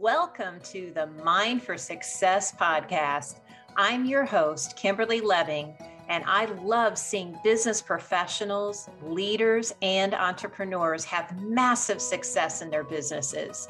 Welcome 0.00 0.60
to 0.64 0.92
the 0.94 1.06
Mind 1.24 1.62
for 1.62 1.78
Success 1.78 2.52
podcast. 2.54 3.40
I'm 3.78 4.04
your 4.04 4.26
host, 4.26 4.76
Kimberly 4.76 5.22
Leving, 5.22 5.74
and 6.10 6.22
I 6.26 6.44
love 6.44 6.98
seeing 6.98 7.38
business 7.42 7.80
professionals, 7.80 8.90
leaders, 9.02 9.72
and 9.80 10.12
entrepreneurs 10.12 11.02
have 11.06 11.40
massive 11.40 12.02
success 12.02 12.60
in 12.60 12.68
their 12.68 12.84
businesses. 12.84 13.68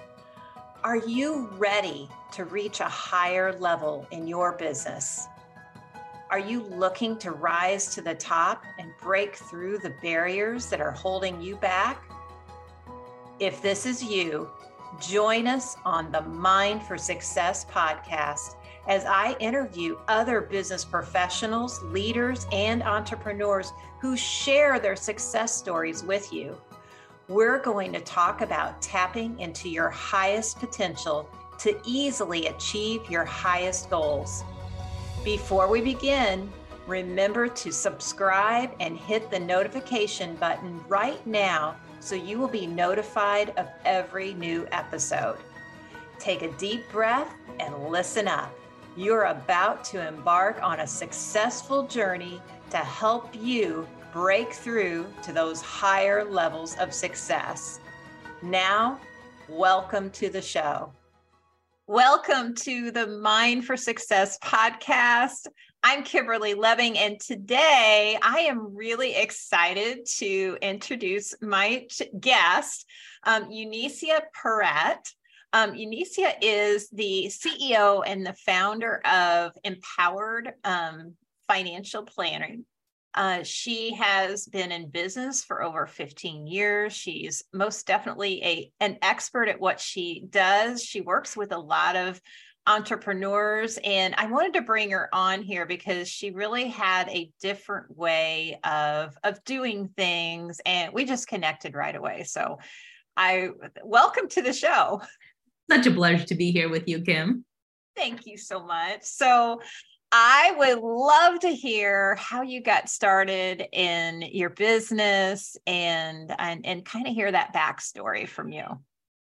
Are 0.82 0.96
you 0.96 1.48
ready 1.58 2.08
to 2.32 2.44
reach 2.44 2.80
a 2.80 2.88
higher 2.88 3.56
level 3.60 4.04
in 4.10 4.26
your 4.26 4.54
business? 4.54 5.28
Are 6.30 6.40
you 6.40 6.64
looking 6.64 7.18
to 7.18 7.30
rise 7.30 7.94
to 7.94 8.02
the 8.02 8.16
top 8.16 8.64
and 8.80 8.90
break 9.00 9.36
through 9.36 9.78
the 9.78 9.94
barriers 10.02 10.66
that 10.70 10.80
are 10.80 10.90
holding 10.90 11.40
you 11.40 11.54
back? 11.54 12.02
If 13.38 13.62
this 13.62 13.86
is 13.86 14.02
you, 14.02 14.50
join 15.00 15.46
us 15.46 15.76
on 15.84 16.10
the 16.10 16.22
Mind 16.22 16.82
for 16.82 16.96
Success 16.96 17.64
podcast 17.64 18.56
as 18.88 19.04
I 19.04 19.36
interview 19.40 19.98
other 20.08 20.40
business 20.40 20.84
professionals, 20.84 21.82
leaders, 21.84 22.46
and 22.52 22.82
entrepreneurs 22.82 23.72
who 24.00 24.16
share 24.16 24.78
their 24.78 24.96
success 24.96 25.52
stories 25.52 26.02
with 26.02 26.32
you. 26.32 26.56
We're 27.28 27.58
going 27.58 27.92
to 27.92 28.00
talk 28.00 28.40
about 28.40 28.80
tapping 28.80 29.38
into 29.40 29.68
your 29.68 29.90
highest 29.90 30.60
potential 30.60 31.28
to 31.58 31.80
easily 31.84 32.46
achieve 32.46 33.10
your 33.10 33.24
highest 33.24 33.90
goals. 33.90 34.44
Before 35.24 35.68
we 35.68 35.80
begin, 35.80 36.52
remember 36.86 37.48
to 37.48 37.72
subscribe 37.72 38.70
and 38.78 38.96
hit 38.96 39.30
the 39.30 39.38
notification 39.38 40.36
button 40.36 40.80
right 40.88 41.24
now 41.26 41.76
so 42.00 42.14
you 42.14 42.38
will 42.38 42.48
be 42.48 42.66
notified 42.66 43.52
of 43.56 43.68
every 43.84 44.34
new 44.34 44.66
episode. 44.70 45.38
Take 46.18 46.42
a 46.42 46.52
deep 46.52 46.88
breath 46.90 47.34
and 47.58 47.88
listen 47.88 48.28
up. 48.28 48.54
You're 48.96 49.24
about 49.24 49.84
to 49.86 50.06
embark 50.06 50.62
on 50.62 50.80
a 50.80 50.86
successful 50.86 51.86
journey 51.86 52.40
to 52.70 52.78
help 52.78 53.34
you 53.34 53.86
break 54.12 54.52
through 54.52 55.06
to 55.22 55.32
those 55.32 55.60
higher 55.60 56.24
levels 56.24 56.76
of 56.78 56.94
success. 56.94 57.80
Now, 58.42 59.00
welcome 59.48 60.10
to 60.10 60.30
the 60.30 60.40
show. 60.40 60.92
Welcome 61.88 62.54
to 62.62 62.90
the 62.90 63.06
Mind 63.06 63.64
for 63.64 63.76
Success 63.76 64.38
podcast. 64.42 65.46
I'm 65.88 66.02
Kimberly 66.02 66.54
Leving, 66.54 66.98
and 66.98 67.20
today 67.20 68.18
I 68.20 68.40
am 68.40 68.74
really 68.74 69.14
excited 69.14 70.04
to 70.16 70.58
introduce 70.60 71.32
my 71.40 71.86
guest, 72.18 72.86
um, 73.22 73.44
Eunicia 73.44 74.22
Peret. 74.36 74.98
Um, 75.52 75.74
Eunicia 75.74 76.32
is 76.42 76.88
the 76.90 77.30
CEO 77.30 78.02
and 78.04 78.26
the 78.26 78.32
founder 78.32 79.00
of 79.06 79.52
Empowered 79.62 80.54
um, 80.64 81.14
Financial 81.46 82.02
Planning. 82.02 82.64
Uh, 83.16 83.42
she 83.42 83.94
has 83.94 84.46
been 84.46 84.70
in 84.70 84.90
business 84.90 85.42
for 85.42 85.62
over 85.62 85.86
15 85.86 86.46
years. 86.46 86.92
She's 86.92 87.42
most 87.52 87.86
definitely 87.86 88.44
a 88.44 88.70
an 88.80 88.98
expert 89.00 89.48
at 89.48 89.58
what 89.58 89.80
she 89.80 90.26
does. 90.28 90.84
She 90.84 91.00
works 91.00 91.36
with 91.36 91.52
a 91.52 91.58
lot 91.58 91.96
of 91.96 92.20
entrepreneurs 92.66 93.78
and 93.84 94.14
I 94.18 94.26
wanted 94.26 94.54
to 94.54 94.62
bring 94.62 94.90
her 94.90 95.08
on 95.12 95.42
here 95.42 95.66
because 95.66 96.08
she 96.08 96.32
really 96.32 96.66
had 96.68 97.08
a 97.08 97.30
different 97.40 97.96
way 97.96 98.58
of 98.64 99.16
of 99.24 99.42
doing 99.44 99.88
things 99.96 100.60
and 100.66 100.92
we 100.92 101.04
just 101.04 101.28
connected 101.28 101.74
right 101.74 101.94
away. 101.94 102.24
So 102.24 102.58
I 103.16 103.50
welcome 103.82 104.28
to 104.30 104.42
the 104.42 104.52
show. 104.52 105.00
Such 105.70 105.86
a 105.86 105.90
pleasure 105.90 106.26
to 106.26 106.34
be 106.34 106.50
here 106.50 106.68
with 106.68 106.86
you, 106.86 107.00
Kim. 107.00 107.44
Thank 107.96 108.26
you 108.26 108.36
so 108.36 108.64
much. 108.64 109.04
So 109.04 109.60
I 110.18 110.54
would 110.56 110.78
love 110.78 111.40
to 111.40 111.50
hear 111.54 112.14
how 112.14 112.40
you 112.40 112.62
got 112.62 112.88
started 112.88 113.66
in 113.70 114.22
your 114.22 114.48
business 114.48 115.58
and 115.66 116.34
and, 116.38 116.64
and 116.64 116.82
kind 116.86 117.06
of 117.06 117.12
hear 117.12 117.30
that 117.30 117.52
backstory 117.52 118.26
from 118.26 118.50
you. 118.50 118.64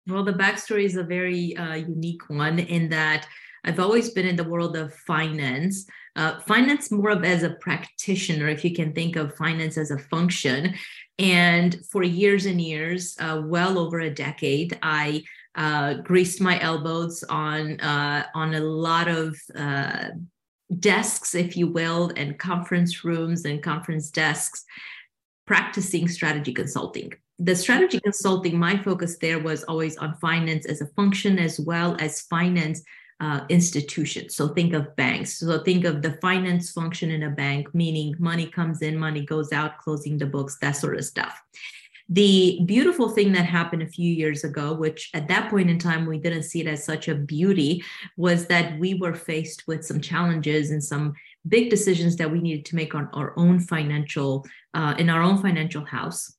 Well, 0.06 0.24
the 0.24 0.34
backstory 0.34 0.84
is 0.84 0.96
a 0.96 1.03
very 1.03 1.58
uh, 1.58 1.74
unique 1.74 2.30
one 2.30 2.59
in 2.59 2.90
that 2.90 3.26
I've 3.64 3.80
always 3.80 4.12
been 4.12 4.28
in 4.28 4.36
the 4.36 4.44
world 4.44 4.78
of 4.78 4.94
finance. 4.94 5.88
Uh, 6.16 6.40
finance 6.42 6.92
more 6.92 7.09
of 7.09 7.24
as 7.24 7.42
a 7.42 7.56
practitioner, 7.56 8.48
if 8.48 8.64
you 8.64 8.76
can 8.76 8.94
think 8.94 9.16
of 9.16 9.36
finance 9.36 9.80
as 9.80 9.90
a 9.90 9.98
function. 9.98 10.76
And 11.18 11.76
for 11.92 12.03
years 12.03 12.46
and 12.46 12.62
years, 12.62 13.16
uh, 13.20 13.42
well 13.44 13.80
over 13.80 14.02
a 14.02 14.14
decade, 14.14 14.78
I 14.84 15.24
uh, 15.56 15.96
greased 15.96 16.40
my 16.40 16.59
elbows 16.59 17.24
on 17.24 17.80
uh, 17.80 18.28
on 18.36 18.53
a 18.53 18.59
lot 18.59 19.08
of 19.08 19.36
uh, 19.56 20.09
desks, 20.79 21.35
if 21.35 21.56
you 21.57 21.68
will, 21.68 22.12
and 22.16 22.40
conference 22.40 23.03
rooms 23.03 23.46
and 23.46 23.62
conference 23.62 24.09
desks 24.09 24.66
practicing 25.46 26.07
strategy 26.07 26.53
consulting. 26.53 27.13
The 27.40 27.56
strategy 27.56 28.00
consulting, 28.00 28.57
my 28.57 28.78
focus 28.78 29.18
there 29.18 29.40
was 29.40 29.63
always 29.63 29.97
on 29.97 30.16
finance 30.16 30.66
as 30.66 30.81
a 30.81 30.88
function 30.88 31.40
as 31.40 31.59
well 31.59 31.97
as 32.00 32.22
finance 32.22 32.84
uh, 33.19 33.41
institutions. 33.50 34.35
So 34.35 34.50
think 34.50 34.73
of 34.73 34.96
banks. 34.96 35.40
So 35.40 35.59
think 35.63 35.85
of 35.85 36.02
the 36.02 36.18
finance 36.22 36.72
function 36.72 37.12
in 37.12 37.23
a 37.23 37.29
bank, 37.29 37.73
meaning 37.73 38.16
money 38.19 38.47
comes 38.47 38.81
in, 38.81 38.97
money 38.97 39.25
goes 39.25 39.52
out, 39.52 39.78
closing 39.78 40.18
the 40.18 40.25
books, 40.25 40.57
that 40.59 40.73
sort 40.73 40.97
of 40.97 41.06
stuff. 41.06 41.41
The 42.13 42.62
beautiful 42.68 43.09
thing 43.09 43.31
that 43.31 43.47
happened 43.47 43.81
a 43.81 43.88
few 43.88 44.13
years 44.13 44.44
ago, 44.44 44.72
which 44.74 45.09
at 45.16 45.28
that 45.29 45.50
point 45.50 45.72
in 45.72 45.79
time 45.79 46.06
we 46.06 46.19
didn't 46.19 46.44
see 46.44 46.62
it 46.62 46.68
as 46.68 46.85
such 46.85 47.07
a 47.07 47.16
beauty, 47.16 47.84
was 48.18 48.46
that 48.47 48.78
we 48.78 48.94
were 48.94 49.16
faced 49.16 49.68
with 49.68 49.84
some 49.84 50.00
challenges 50.00 50.69
and 50.69 50.84
some 50.84 51.16
big 51.47 51.72
decisions 51.72 52.16
that 52.18 52.29
we 52.29 52.40
needed 52.40 52.66
to 52.66 52.75
make 52.75 52.94
on 52.94 53.09
our 53.13 53.34
own 53.35 53.59
financial, 53.59 54.46
uh, 54.75 54.94
in 55.00 55.09
our 55.09 55.23
own 55.23 55.41
financial 55.41 55.85
house. 55.85 56.31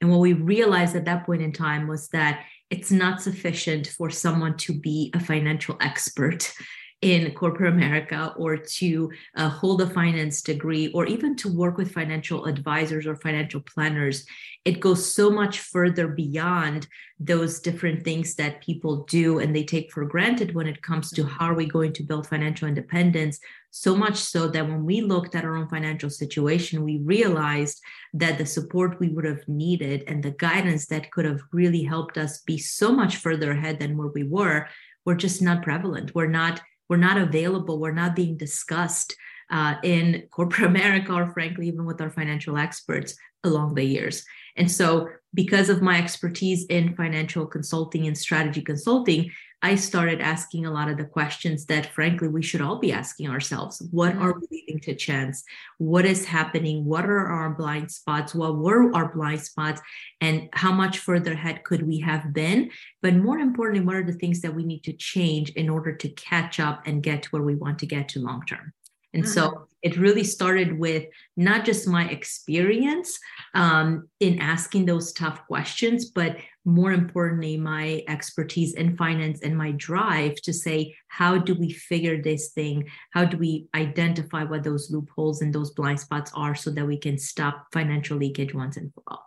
And 0.00 0.10
what 0.10 0.18
we 0.18 0.32
realized 0.32 0.96
at 0.96 1.04
that 1.04 1.24
point 1.24 1.42
in 1.42 1.52
time 1.52 1.86
was 1.86 2.08
that 2.08 2.44
it's 2.68 2.90
not 2.90 3.22
sufficient 3.22 3.86
for 3.86 4.10
someone 4.10 4.56
to 4.56 4.72
be 4.72 5.12
a 5.14 5.20
financial 5.20 5.76
expert 5.80 6.52
in 7.00 7.32
corporate 7.32 7.72
America 7.72 8.34
or 8.36 8.56
to 8.56 9.10
uh, 9.36 9.48
hold 9.48 9.80
a 9.80 9.90
finance 9.90 10.42
degree 10.42 10.90
or 10.92 11.06
even 11.06 11.36
to 11.36 11.52
work 11.52 11.76
with 11.76 11.92
financial 11.92 12.46
advisors 12.46 13.06
or 13.06 13.14
financial 13.14 13.60
planners. 13.60 14.26
It 14.64 14.80
goes 14.80 15.14
so 15.14 15.30
much 15.30 15.60
further 15.60 16.08
beyond 16.08 16.88
those 17.20 17.60
different 17.60 18.02
things 18.02 18.34
that 18.34 18.62
people 18.62 19.04
do 19.04 19.38
and 19.38 19.54
they 19.54 19.62
take 19.62 19.92
for 19.92 20.04
granted 20.06 20.56
when 20.56 20.66
it 20.66 20.82
comes 20.82 21.10
to 21.12 21.24
how 21.24 21.46
are 21.46 21.54
we 21.54 21.66
going 21.66 21.92
to 21.92 22.02
build 22.02 22.26
financial 22.26 22.66
independence. 22.66 23.38
So 23.70 23.94
much 23.94 24.16
so 24.16 24.48
that 24.48 24.66
when 24.66 24.84
we 24.84 25.00
looked 25.00 25.36
at 25.36 25.44
our 25.44 25.56
own 25.56 25.68
financial 25.68 26.10
situation, 26.10 26.82
we 26.82 26.98
realized 26.98 27.80
that 28.14 28.38
the 28.38 28.46
support 28.46 28.98
we 28.98 29.08
would 29.10 29.24
have 29.24 29.46
needed 29.46 30.02
and 30.08 30.20
the 30.20 30.32
guidance 30.32 30.86
that 30.86 31.12
could 31.12 31.26
have 31.26 31.42
really 31.52 31.84
helped 31.84 32.18
us 32.18 32.40
be 32.42 32.58
so 32.58 32.90
much 32.90 33.16
further 33.16 33.52
ahead 33.52 33.78
than 33.78 33.96
where 33.96 34.08
we 34.08 34.24
were 34.24 34.66
were 35.04 35.14
just 35.14 35.40
not 35.40 35.62
prevalent. 35.62 36.14
We're 36.14 36.26
not 36.26 36.60
we're 36.88 36.96
not 36.96 37.18
available, 37.18 37.78
we're 37.78 37.92
not 37.92 38.16
being 38.16 38.36
discussed 38.36 39.14
uh, 39.50 39.74
in 39.82 40.24
corporate 40.30 40.68
America, 40.68 41.12
or 41.12 41.32
frankly, 41.32 41.68
even 41.68 41.84
with 41.84 42.00
our 42.00 42.10
financial 42.10 42.56
experts 42.56 43.14
along 43.44 43.74
the 43.74 43.84
years. 43.84 44.24
And 44.56 44.70
so, 44.70 45.08
because 45.34 45.68
of 45.68 45.82
my 45.82 45.98
expertise 45.98 46.64
in 46.66 46.96
financial 46.96 47.46
consulting 47.46 48.06
and 48.06 48.16
strategy 48.16 48.62
consulting, 48.62 49.30
I 49.60 49.74
started 49.74 50.20
asking 50.20 50.66
a 50.66 50.70
lot 50.70 50.88
of 50.88 50.98
the 50.98 51.04
questions 51.04 51.66
that, 51.66 51.86
frankly, 51.86 52.28
we 52.28 52.42
should 52.42 52.60
all 52.60 52.78
be 52.78 52.92
asking 52.92 53.28
ourselves. 53.28 53.82
What 53.90 54.12
mm-hmm. 54.12 54.22
are 54.22 54.38
we 54.38 54.46
leaving 54.50 54.80
to 54.82 54.94
chance? 54.94 55.42
What 55.78 56.04
is 56.04 56.24
happening? 56.24 56.84
What 56.84 57.06
are 57.06 57.26
our 57.26 57.50
blind 57.50 57.90
spots? 57.90 58.34
What 58.34 58.56
were 58.56 58.94
our 58.94 59.12
blind 59.12 59.40
spots? 59.40 59.80
And 60.20 60.48
how 60.52 60.70
much 60.70 60.98
further 60.98 61.32
ahead 61.32 61.64
could 61.64 61.82
we 61.82 61.98
have 62.00 62.32
been? 62.32 62.70
But 63.02 63.16
more 63.16 63.38
importantly, 63.38 63.84
what 63.84 63.96
are 63.96 64.04
the 64.04 64.12
things 64.12 64.40
that 64.42 64.54
we 64.54 64.64
need 64.64 64.84
to 64.84 64.92
change 64.92 65.50
in 65.50 65.68
order 65.68 65.92
to 65.92 66.08
catch 66.10 66.60
up 66.60 66.82
and 66.86 67.02
get 67.02 67.24
to 67.24 67.28
where 67.30 67.42
we 67.42 67.56
want 67.56 67.80
to 67.80 67.86
get 67.86 68.08
to 68.10 68.20
long 68.20 68.44
term? 68.46 68.72
And 69.12 69.24
mm-hmm. 69.24 69.32
so 69.32 69.68
it 69.82 69.96
really 69.96 70.24
started 70.24 70.78
with 70.78 71.06
not 71.36 71.64
just 71.64 71.88
my 71.88 72.08
experience 72.08 73.18
um, 73.54 74.08
in 74.20 74.38
asking 74.40 74.86
those 74.86 75.12
tough 75.12 75.46
questions, 75.46 76.10
but 76.10 76.36
more 76.68 76.92
importantly, 76.92 77.56
my 77.56 78.02
expertise 78.08 78.74
in 78.74 78.96
finance 78.96 79.40
and 79.40 79.56
my 79.56 79.72
drive 79.72 80.36
to 80.42 80.52
say, 80.52 80.94
how 81.08 81.38
do 81.38 81.54
we 81.54 81.70
figure 81.70 82.20
this 82.20 82.50
thing? 82.50 82.88
How 83.12 83.24
do 83.24 83.38
we 83.38 83.68
identify 83.74 84.44
what 84.44 84.64
those 84.64 84.90
loopholes 84.90 85.40
and 85.40 85.52
those 85.52 85.70
blind 85.70 86.00
spots 86.00 86.30
are 86.34 86.54
so 86.54 86.70
that 86.70 86.86
we 86.86 86.98
can 86.98 87.18
stop 87.18 87.66
financial 87.72 88.18
leakage 88.18 88.54
once 88.54 88.76
and 88.76 88.92
for 88.92 89.02
all? 89.08 89.24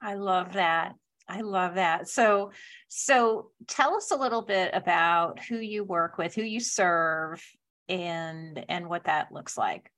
I 0.00 0.14
love 0.14 0.52
that. 0.52 0.94
I 1.28 1.40
love 1.40 1.74
that. 1.74 2.08
So, 2.08 2.52
so 2.88 3.50
tell 3.66 3.96
us 3.96 4.10
a 4.10 4.16
little 4.16 4.42
bit 4.42 4.70
about 4.72 5.40
who 5.40 5.58
you 5.58 5.82
work 5.82 6.16
with, 6.16 6.34
who 6.34 6.42
you 6.42 6.60
serve, 6.60 7.42
and 7.88 8.64
and 8.68 8.88
what 8.88 9.04
that 9.04 9.30
looks 9.30 9.58
like 9.58 9.90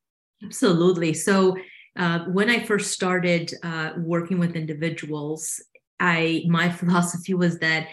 absolutely 0.45 1.15
so 1.15 1.57
uh, 1.97 2.21
when 2.27 2.51
i 2.51 2.63
first 2.65 2.91
started 2.91 3.53
uh, 3.63 3.93
working 3.99 4.39
with 4.39 4.57
individuals 4.57 5.63
i 6.01 6.45
my 6.47 6.69
philosophy 6.81 7.35
was 7.35 7.59
that 7.59 7.89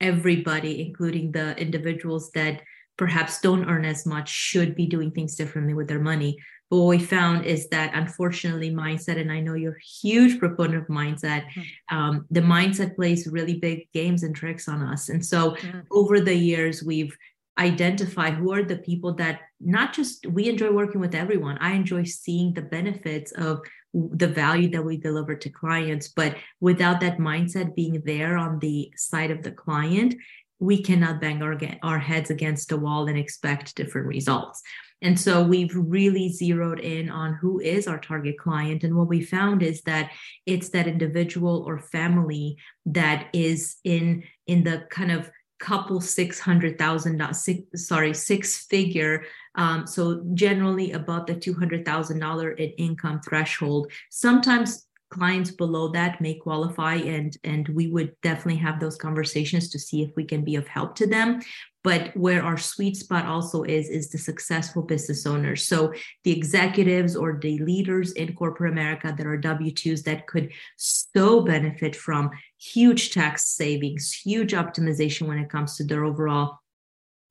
everybody, 0.00 0.86
including 0.86 1.32
the 1.32 1.56
individuals 1.58 2.30
that 2.32 2.62
perhaps 2.96 3.40
don't 3.40 3.68
earn 3.68 3.84
as 3.84 4.06
much, 4.06 4.28
should 4.28 4.74
be 4.74 4.86
doing 4.86 5.10
things 5.10 5.36
differently 5.36 5.74
with 5.74 5.88
their 5.88 6.00
money. 6.00 6.36
But 6.70 6.78
what 6.78 6.88
we 6.88 6.98
found 6.98 7.44
is 7.44 7.68
that 7.68 7.92
unfortunately, 7.94 8.70
mindset, 8.70 9.20
and 9.20 9.30
I 9.30 9.40
know 9.40 9.54
you're 9.54 9.76
a 9.76 10.00
huge 10.02 10.38
proponent 10.38 10.82
of 10.82 10.88
mindset, 10.88 11.46
mm-hmm. 11.46 11.96
um, 11.96 12.26
the 12.30 12.40
mindset 12.40 12.96
plays 12.96 13.28
really 13.28 13.58
big 13.58 13.90
games 13.92 14.22
and 14.24 14.34
tricks 14.34 14.68
on 14.68 14.82
us. 14.82 15.08
And 15.08 15.24
so 15.24 15.52
mm-hmm. 15.52 15.80
over 15.92 16.20
the 16.20 16.34
years, 16.34 16.82
we've 16.82 17.16
identified 17.58 18.34
who 18.34 18.52
are 18.52 18.62
the 18.62 18.76
people 18.76 19.14
that 19.14 19.40
not 19.60 19.94
just 19.94 20.26
we 20.26 20.48
enjoy 20.48 20.70
working 20.70 21.00
with 21.00 21.14
everyone. 21.14 21.56
I 21.60 21.72
enjoy 21.72 22.04
seeing 22.04 22.52
the 22.52 22.62
benefits 22.62 23.32
of 23.32 23.60
the 23.94 24.28
value 24.28 24.68
that 24.70 24.84
we 24.84 24.98
deliver 24.98 25.34
to 25.34 25.48
clients. 25.48 26.08
But 26.08 26.36
without 26.60 27.00
that 27.00 27.18
mindset 27.18 27.74
being 27.74 28.02
there 28.04 28.36
on 28.36 28.58
the 28.58 28.92
side 28.96 29.30
of 29.30 29.42
the 29.42 29.52
client, 29.52 30.14
we 30.58 30.82
cannot 30.82 31.20
bang 31.20 31.42
our, 31.42 31.58
our 31.82 31.98
heads 31.98 32.30
against 32.30 32.68
the 32.68 32.76
wall 32.76 33.08
and 33.08 33.18
expect 33.18 33.74
different 33.74 34.06
results. 34.06 34.62
And 35.02 35.18
so 35.18 35.42
we've 35.42 35.74
really 35.74 36.30
zeroed 36.30 36.80
in 36.80 37.10
on 37.10 37.34
who 37.34 37.60
is 37.60 37.86
our 37.86 37.98
target 37.98 38.38
client. 38.38 38.82
And 38.82 38.96
what 38.96 39.08
we 39.08 39.22
found 39.22 39.62
is 39.62 39.82
that 39.82 40.10
it's 40.46 40.70
that 40.70 40.86
individual 40.86 41.64
or 41.66 41.78
family 41.78 42.56
that 42.86 43.28
is 43.32 43.76
in 43.84 44.24
in 44.46 44.64
the 44.64 44.86
kind 44.90 45.12
of 45.12 45.30
couple 45.58 46.00
six 46.00 46.38
hundred 46.38 46.78
thousand 46.78 47.22
six 47.34 47.86
sorry 47.86 48.12
six 48.12 48.66
figure 48.66 49.24
um, 49.54 49.86
so 49.86 50.22
generally 50.34 50.92
above 50.92 51.26
the 51.26 51.34
two 51.34 51.54
hundred 51.54 51.84
thousand 51.84 52.18
dollar 52.18 52.50
in 52.52 52.70
income 52.72 53.20
threshold. 53.20 53.90
Sometimes 54.10 54.86
clients 55.10 55.52
below 55.52 55.88
that 55.88 56.20
may 56.20 56.34
qualify 56.34 56.94
and 56.96 57.36
and 57.44 57.68
we 57.68 57.86
would 57.86 58.12
definitely 58.22 58.60
have 58.60 58.80
those 58.80 58.96
conversations 58.96 59.70
to 59.70 59.78
see 59.78 60.02
if 60.02 60.10
we 60.16 60.24
can 60.24 60.44
be 60.44 60.56
of 60.56 60.66
help 60.66 60.96
to 60.96 61.06
them 61.06 61.40
but 61.86 62.10
where 62.16 62.42
our 62.42 62.58
sweet 62.58 62.96
spot 62.96 63.24
also 63.26 63.62
is 63.62 63.88
is 63.88 64.10
the 64.10 64.18
successful 64.18 64.82
business 64.82 65.24
owners 65.24 65.62
so 65.68 65.92
the 66.24 66.36
executives 66.36 67.14
or 67.14 67.38
the 67.40 67.58
leaders 67.58 68.10
in 68.12 68.34
corporate 68.34 68.72
america 68.72 69.14
that 69.16 69.26
are 69.26 69.40
w2s 69.40 70.02
that 70.02 70.26
could 70.26 70.50
so 70.76 71.40
benefit 71.42 71.94
from 71.94 72.28
huge 72.58 73.12
tax 73.12 73.46
savings 73.60 74.12
huge 74.12 74.52
optimization 74.52 75.28
when 75.28 75.38
it 75.38 75.48
comes 75.48 75.76
to 75.76 75.84
their 75.84 76.04
overall 76.04 76.58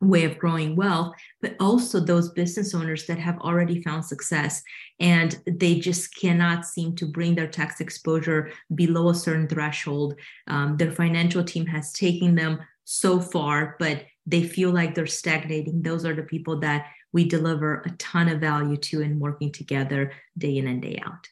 way 0.02 0.26
of 0.26 0.38
growing 0.38 0.76
wealth, 0.76 1.16
but 1.42 1.56
also 1.60 2.00
those 2.00 2.30
business 2.30 2.76
owners 2.76 3.06
that 3.08 3.18
have 3.18 3.40
already 3.40 3.82
found 3.82 4.06
success 4.06 4.62
and 5.00 5.40
they 5.48 5.80
just 5.80 6.14
cannot 6.16 6.66
seem 6.66 6.94
to 6.96 7.06
bring 7.06 7.34
their 7.34 7.48
tax 7.48 7.80
exposure 7.80 8.52
below 8.76 9.10
a 9.10 9.16
certain 9.16 9.48
threshold. 9.48 10.16
Um, 10.48 10.76
their 10.78 10.92
financial 10.92 11.44
team 11.44 11.66
has 11.68 11.94
taken 11.94 12.36
them 12.36 12.60
so 12.84 13.20
far, 13.20 13.78
but 13.80 14.04
they 14.26 14.44
feel 14.44 14.72
like 14.72 14.96
they're 14.96 15.08
stagnating. 15.08 15.82
Those 15.82 16.06
are 16.06 16.16
the 16.16 16.24
people 16.24 16.60
that 16.62 16.88
we 17.14 17.26
deliver 17.26 17.82
a 17.86 17.92
ton 17.92 18.28
of 18.28 18.42
value 18.42 18.78
to 18.78 19.02
in 19.02 19.20
working 19.20 19.52
together 19.52 20.12
day 20.38 20.58
in 20.58 20.68
and 20.68 20.82
day 20.82 21.02
out. 21.06 21.28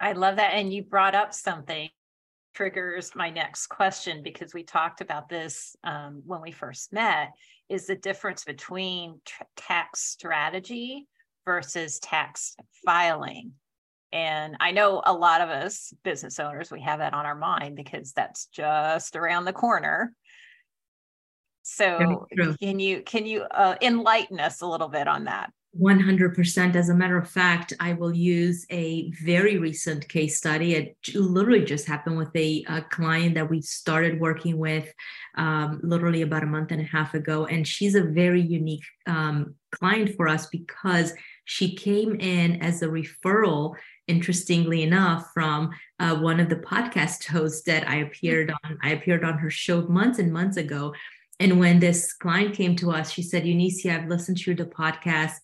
I 0.00 0.12
love 0.12 0.36
that. 0.36 0.54
And 0.54 0.72
you 0.72 0.82
brought 0.82 1.14
up 1.14 1.34
something 1.34 1.90
triggers 2.54 3.14
my 3.14 3.30
next 3.30 3.68
question 3.68 4.22
because 4.22 4.54
we 4.54 4.62
talked 4.62 5.00
about 5.00 5.28
this 5.28 5.76
um, 5.84 6.22
when 6.26 6.40
we 6.40 6.50
first 6.50 6.92
met 6.92 7.30
is 7.68 7.86
the 7.86 7.94
difference 7.94 8.44
between 8.44 9.20
t- 9.24 9.32
tax 9.56 10.02
strategy 10.02 11.06
versus 11.44 11.98
tax 12.00 12.56
filing 12.84 13.52
and 14.12 14.56
i 14.60 14.72
know 14.72 15.00
a 15.06 15.12
lot 15.12 15.40
of 15.40 15.48
us 15.48 15.92
business 16.02 16.40
owners 16.40 16.70
we 16.70 16.80
have 16.80 16.98
that 16.98 17.14
on 17.14 17.24
our 17.24 17.36
mind 17.36 17.76
because 17.76 18.12
that's 18.12 18.46
just 18.46 19.16
around 19.16 19.44
the 19.44 19.52
corner 19.52 20.12
so 21.62 22.26
can 22.60 22.78
you 22.78 23.02
can 23.02 23.26
you 23.26 23.42
uh, 23.42 23.76
enlighten 23.82 24.40
us 24.40 24.60
a 24.60 24.66
little 24.66 24.88
bit 24.88 25.06
on 25.06 25.24
that 25.24 25.52
100%. 25.78 26.74
As 26.74 26.88
a 26.88 26.94
matter 26.94 27.16
of 27.16 27.30
fact, 27.30 27.72
I 27.78 27.92
will 27.92 28.12
use 28.12 28.66
a 28.70 29.10
very 29.12 29.56
recent 29.56 30.08
case 30.08 30.36
study. 30.36 30.74
It 30.74 30.96
literally 31.14 31.64
just 31.64 31.86
happened 31.86 32.16
with 32.16 32.34
a, 32.34 32.64
a 32.68 32.82
client 32.82 33.36
that 33.36 33.48
we 33.48 33.60
started 33.62 34.20
working 34.20 34.58
with 34.58 34.92
um, 35.36 35.80
literally 35.84 36.22
about 36.22 36.42
a 36.42 36.46
month 36.46 36.72
and 36.72 36.80
a 36.80 36.84
half 36.84 37.14
ago. 37.14 37.46
And 37.46 37.66
she's 37.66 37.94
a 37.94 38.02
very 38.02 38.40
unique 38.40 38.84
um, 39.06 39.54
client 39.70 40.16
for 40.16 40.26
us 40.26 40.46
because 40.46 41.12
she 41.44 41.76
came 41.76 42.16
in 42.16 42.60
as 42.62 42.82
a 42.82 42.88
referral 42.88 43.76
interestingly 44.08 44.82
enough 44.82 45.30
from 45.32 45.70
uh, 46.00 46.16
one 46.16 46.40
of 46.40 46.48
the 46.48 46.56
podcast 46.56 47.24
hosts 47.26 47.62
that 47.62 47.88
i 47.88 47.96
appeared 47.96 48.50
on 48.64 48.78
i 48.82 48.90
appeared 48.90 49.24
on 49.24 49.38
her 49.38 49.50
show 49.50 49.82
months 49.82 50.18
and 50.18 50.32
months 50.32 50.56
ago 50.56 50.92
and 51.40 51.58
when 51.58 51.80
this 51.80 52.12
client 52.12 52.54
came 52.54 52.76
to 52.76 52.90
us, 52.90 53.10
she 53.10 53.22
said, 53.22 53.44
Eunicia, 53.44 53.98
I've 53.98 54.08
listened 54.08 54.36
to 54.38 54.54
the 54.54 54.66
podcast 54.66 55.36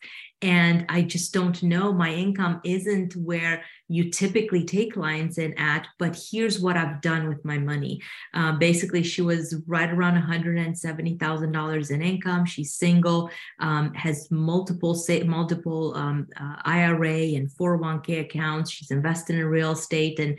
and 0.46 0.86
I 0.88 1.02
just 1.02 1.34
don't 1.34 1.60
know. 1.64 1.92
My 1.92 2.14
income 2.14 2.60
isn't 2.62 3.16
where 3.16 3.64
you 3.88 4.10
typically 4.10 4.64
take 4.64 4.94
clients 4.94 5.38
in 5.38 5.52
at, 5.58 5.88
but 5.98 6.16
here's 6.30 6.60
what 6.60 6.76
I've 6.76 7.00
done 7.00 7.28
with 7.28 7.44
my 7.44 7.58
money. 7.58 8.00
Um, 8.32 8.60
basically, 8.60 9.02
she 9.02 9.22
was 9.22 9.56
right 9.66 9.90
around 9.90 10.22
$170,000 10.22 11.90
in 11.90 12.02
income. 12.02 12.46
She's 12.46 12.74
single, 12.74 13.28
um, 13.58 13.92
has 13.94 14.30
multiple 14.30 14.94
say, 14.94 15.24
multiple 15.24 15.92
um, 15.96 16.28
uh, 16.40 16.54
IRA 16.64 17.34
and 17.34 17.50
401k 17.50 18.20
accounts. 18.20 18.70
She's 18.70 18.92
invested 18.92 19.34
in 19.34 19.44
real 19.46 19.72
estate, 19.72 20.20
and 20.20 20.38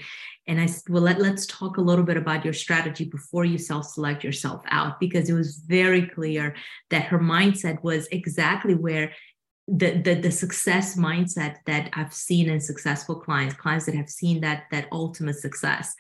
and 0.50 0.62
I 0.62 0.66
said, 0.66 0.84
well, 0.88 1.04
let, 1.04 1.20
let's 1.20 1.46
talk 1.46 1.76
a 1.76 1.82
little 1.82 2.06
bit 2.06 2.16
about 2.16 2.46
your 2.46 2.54
strategy 2.54 3.04
before 3.04 3.44
you 3.44 3.58
self-select 3.58 4.24
yourself 4.24 4.64
out, 4.70 4.98
because 4.98 5.30
it 5.30 5.34
was 5.34 5.58
very 5.58 6.08
clear 6.08 6.56
that 6.90 7.04
her 7.04 7.20
mindset 7.20 7.84
was 7.84 8.08
exactly 8.14 8.74
where 8.74 9.12
the, 9.68 10.02
the 10.02 10.16
the 10.16 10.32
success 10.32 10.96
mindset 10.96 11.58
that 11.66 11.90
I've 11.94 12.14
seen 12.14 12.50
in 12.50 12.62
successful 12.62 13.16
clients, 13.16 13.56
clients 13.56 13.86
that 13.86 13.96
have 13.96 14.10
seen 14.10 14.42
that 14.42 14.64
that 14.72 14.88
ultimate 14.92 15.36
success. 15.36 15.94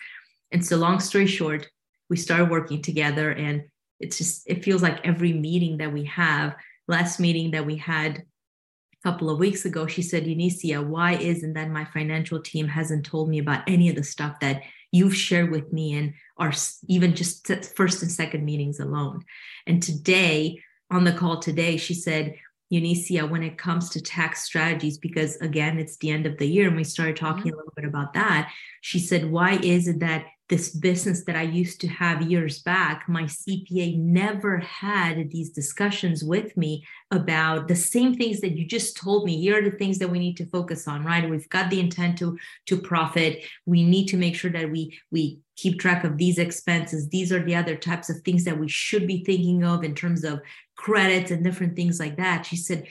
And 0.51 0.65
so, 0.65 0.77
long 0.77 0.99
story 0.99 1.27
short, 1.27 1.69
we 2.09 2.15
started 2.15 2.49
working 2.49 2.81
together, 2.81 3.31
and 3.31 3.63
it's 3.99 4.17
just 4.17 4.43
it 4.47 4.63
feels 4.63 4.81
like 4.81 5.05
every 5.05 5.33
meeting 5.33 5.77
that 5.77 5.91
we 5.91 6.05
have. 6.05 6.55
Last 6.87 7.19
meeting 7.19 7.51
that 7.51 7.65
we 7.65 7.75
had 7.75 8.19
a 8.19 9.03
couple 9.03 9.29
of 9.29 9.39
weeks 9.39 9.65
ago, 9.65 9.85
she 9.85 10.01
said, 10.01 10.23
"Eunicia, 10.23 10.85
why 10.85 11.15
isn't 11.15 11.53
that 11.53 11.69
my 11.69 11.83
financial 11.83 12.41
team 12.41 12.69
hasn't 12.69 13.05
told 13.05 13.27
me 13.27 13.39
about 13.39 13.63
any 13.67 13.89
of 13.89 13.97
the 13.97 14.03
stuff 14.03 14.39
that 14.39 14.63
you've 14.93 15.15
shared 15.15 15.51
with 15.51 15.73
me 15.73 15.93
and 15.93 16.13
our 16.37 16.53
even 16.87 17.13
just 17.13 17.51
first 17.75 18.01
and 18.01 18.09
second 18.09 18.45
meetings 18.45 18.79
alone?" 18.79 19.25
And 19.65 19.83
today 19.83 20.61
on 20.89 21.03
the 21.03 21.11
call 21.11 21.39
today, 21.39 21.75
she 21.75 21.93
said 21.93 22.35
Eunicia 22.71 23.29
when 23.29 23.43
it 23.43 23.57
comes 23.57 23.89
to 23.89 24.01
tax 24.01 24.43
strategies, 24.43 24.97
because 24.97 25.35
again, 25.37 25.79
it's 25.79 25.97
the 25.97 26.09
end 26.09 26.25
of 26.25 26.37
the 26.37 26.47
year 26.47 26.67
and 26.67 26.75
we 26.75 26.83
started 26.83 27.15
talking 27.15 27.51
mm-hmm. 27.51 27.53
a 27.53 27.57
little 27.57 27.73
bit 27.75 27.85
about 27.85 28.13
that. 28.13 28.51
She 28.81 28.99
said, 28.99 29.29
Why 29.29 29.53
is 29.63 29.87
it 29.87 29.99
that 29.99 30.25
this 30.49 30.69
business 30.69 31.25
that 31.25 31.35
I 31.35 31.41
used 31.41 31.81
to 31.81 31.87
have 31.87 32.21
years 32.21 32.59
back, 32.59 33.09
my 33.09 33.23
CPA 33.23 33.97
never 33.97 34.59
had 34.59 35.29
these 35.29 35.49
discussions 35.49 36.23
with 36.23 36.55
me 36.55 36.85
about 37.11 37.67
the 37.67 37.75
same 37.75 38.15
things 38.15 38.39
that 38.39 38.57
you 38.57 38.65
just 38.65 38.95
told 38.95 39.25
me. 39.25 39.41
Here 39.41 39.57
are 39.57 39.69
the 39.69 39.75
things 39.75 39.99
that 39.99 40.09
we 40.09 40.19
need 40.19 40.37
to 40.37 40.45
focus 40.45 40.87
on, 40.87 41.03
right? 41.03 41.29
We've 41.29 41.49
got 41.49 41.69
the 41.69 41.81
intent 41.81 42.17
to 42.19 42.37
to 42.67 42.77
profit. 42.77 43.43
We 43.65 43.83
need 43.83 44.07
to 44.07 44.17
make 44.17 44.35
sure 44.35 44.51
that 44.51 44.71
we 44.71 44.97
we 45.11 45.39
keep 45.57 45.79
track 45.79 46.03
of 46.05 46.17
these 46.17 46.37
expenses. 46.37 47.09
These 47.09 47.31
are 47.33 47.43
the 47.43 47.55
other 47.55 47.75
types 47.75 48.09
of 48.09 48.21
things 48.21 48.45
that 48.45 48.57
we 48.57 48.69
should 48.69 49.05
be 49.05 49.23
thinking 49.25 49.65
of 49.65 49.83
in 49.83 49.95
terms 49.95 50.23
of 50.23 50.39
credits 50.77 51.31
and 51.31 51.43
different 51.43 51.75
things 51.75 51.99
like 51.99 52.17
that. 52.17 52.45
She 52.45 52.55
said, 52.55 52.87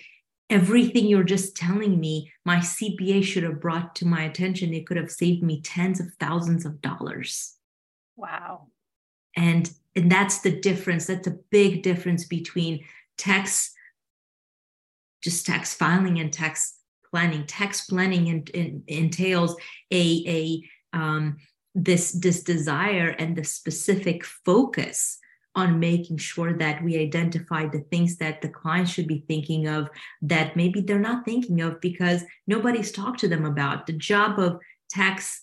everything 0.50 1.06
you're 1.06 1.24
just 1.24 1.56
telling 1.56 1.98
me, 1.98 2.32
my 2.44 2.58
CPA 2.58 3.24
should 3.24 3.42
have 3.42 3.60
brought 3.60 3.94
to 3.96 4.06
my 4.06 4.22
attention. 4.22 4.74
It 4.74 4.86
could 4.86 4.96
have 4.96 5.10
saved 5.10 5.42
me 5.42 5.60
tens 5.62 6.00
of 6.00 6.12
thousands 6.20 6.64
of 6.64 6.80
dollars. 6.80 7.54
Wow. 8.16 8.68
And 9.36 9.70
and 9.94 10.10
that's 10.12 10.40
the 10.40 10.60
difference. 10.60 11.06
That's 11.06 11.26
a 11.26 11.38
big 11.50 11.82
difference 11.82 12.26
between 12.26 12.84
tax, 13.16 13.72
just 15.22 15.46
tax 15.46 15.74
filing 15.74 16.18
and 16.20 16.32
tax 16.32 16.78
planning. 17.10 17.46
Tax 17.46 17.86
planning 17.86 18.26
in, 18.26 18.42
in, 18.54 18.82
entails 18.86 19.56
a 19.92 20.62
a 20.92 20.96
um, 20.96 21.38
this 21.74 22.12
this 22.12 22.42
desire 22.42 23.08
and 23.18 23.36
the 23.36 23.44
specific 23.44 24.24
focus 24.24 25.18
on 25.56 25.80
making 25.80 26.18
sure 26.18 26.52
that 26.52 26.84
we 26.84 26.98
identify 26.98 27.66
the 27.66 27.80
things 27.90 28.16
that 28.18 28.42
the 28.42 28.48
clients 28.48 28.92
should 28.92 29.08
be 29.08 29.24
thinking 29.26 29.66
of 29.66 29.88
that 30.22 30.54
maybe 30.54 30.80
they're 30.80 30.98
not 30.98 31.24
thinking 31.24 31.60
of 31.62 31.80
because 31.80 32.22
nobody's 32.46 32.92
talked 32.92 33.20
to 33.20 33.28
them 33.28 33.46
about. 33.46 33.86
The 33.86 33.94
job 33.94 34.38
of 34.38 34.60
tax 34.90 35.40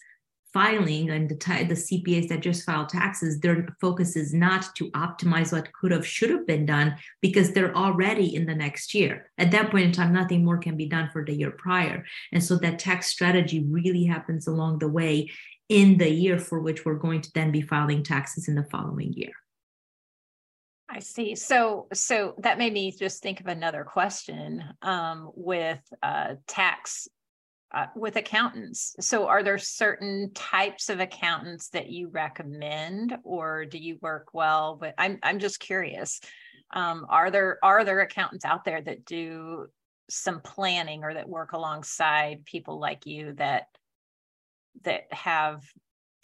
filing 0.54 1.10
and 1.10 1.28
the, 1.28 1.36
t- 1.36 1.64
the 1.64 1.74
CPAs 1.74 2.30
that 2.30 2.42
just 2.42 2.64
file 2.64 2.86
taxes, 2.86 3.40
their 3.40 3.76
focus 3.82 4.16
is 4.16 4.34
not 4.34 4.76
to 4.76 4.92
optimize 4.92 5.52
what 5.52 5.74
could 5.74 5.92
have, 5.92 6.06
should 6.06 6.30
have 6.30 6.46
been 6.46 6.66
done 6.66 6.96
because 7.22 7.52
they're 7.52 7.76
already 7.76 8.36
in 8.36 8.46
the 8.46 8.54
next 8.54 8.94
year. 8.94 9.32
At 9.40 9.50
that 9.52 9.72
point 9.72 9.86
in 9.86 9.92
time, 9.92 10.14
nothing 10.14 10.46
more 10.46 10.60
can 10.60 10.78
be 10.78 10.86
done 10.86 11.10
for 11.12 11.26
the 11.26 11.34
year 11.34 11.50
prior. 11.50 12.06
And 12.32 12.44
so 12.44 12.58
that 12.58 12.78
tax 12.78 13.08
strategy 13.08 13.66
really 13.68 14.06
happens 14.06 14.46
along 14.46 14.78
the 14.78 14.90
way 14.90 15.32
in 15.70 15.98
the 15.98 16.10
year 16.10 16.38
for 16.38 16.60
which 16.60 16.86
we're 16.86 16.96
going 16.96 17.22
to 17.22 17.34
then 17.34 17.52
be 17.52 17.62
filing 17.62 18.04
taxes 18.04 18.48
in 18.48 18.54
the 18.54 18.66
following 18.66 19.12
year. 19.14 19.32
I 20.96 21.00
see. 21.00 21.34
So, 21.34 21.88
so 21.92 22.36
that 22.38 22.60
made 22.60 22.72
me 22.72 22.92
just 22.92 23.24
think 23.24 23.40
of 23.40 23.48
another 23.48 23.84
question 23.84 24.64
um, 24.84 25.32
with 25.34 25.82
uh, 26.04 26.36
tax 26.46 27.08
uh, 27.74 27.88
with 27.96 28.16
accountants. 28.16 28.96
So, 29.00 29.26
are 29.26 29.42
there 29.42 29.58
certain 29.58 30.32
types 30.36 30.90
of 30.90 31.00
accountants 31.00 31.70
that 31.70 31.90
you 31.90 32.10
recommend, 32.10 33.18
or 33.24 33.66
do 33.66 33.80
you 33.80 33.98
work 34.02 34.28
well 34.34 34.78
with? 34.80 34.94
I'm 35.00 35.18
I'm 35.24 35.40
just 35.40 35.60
curious. 35.60 36.22
Um, 36.72 37.08
are 37.10 37.32
there 37.32 37.58
are 37.64 37.84
there 37.84 38.02
accountants 38.02 38.46
out 38.46 38.64
there 38.64 38.82
that 38.82 39.06
do 39.06 39.66
some 40.12 40.42
planning 40.42 41.04
or 41.04 41.16
that 41.16 41.28
work 41.28 41.54
alongside 41.54 42.46
people 42.46 42.80
like 42.80 43.08
you 43.08 43.34
that 43.38 43.66
that 44.84 45.12
have 45.12 45.64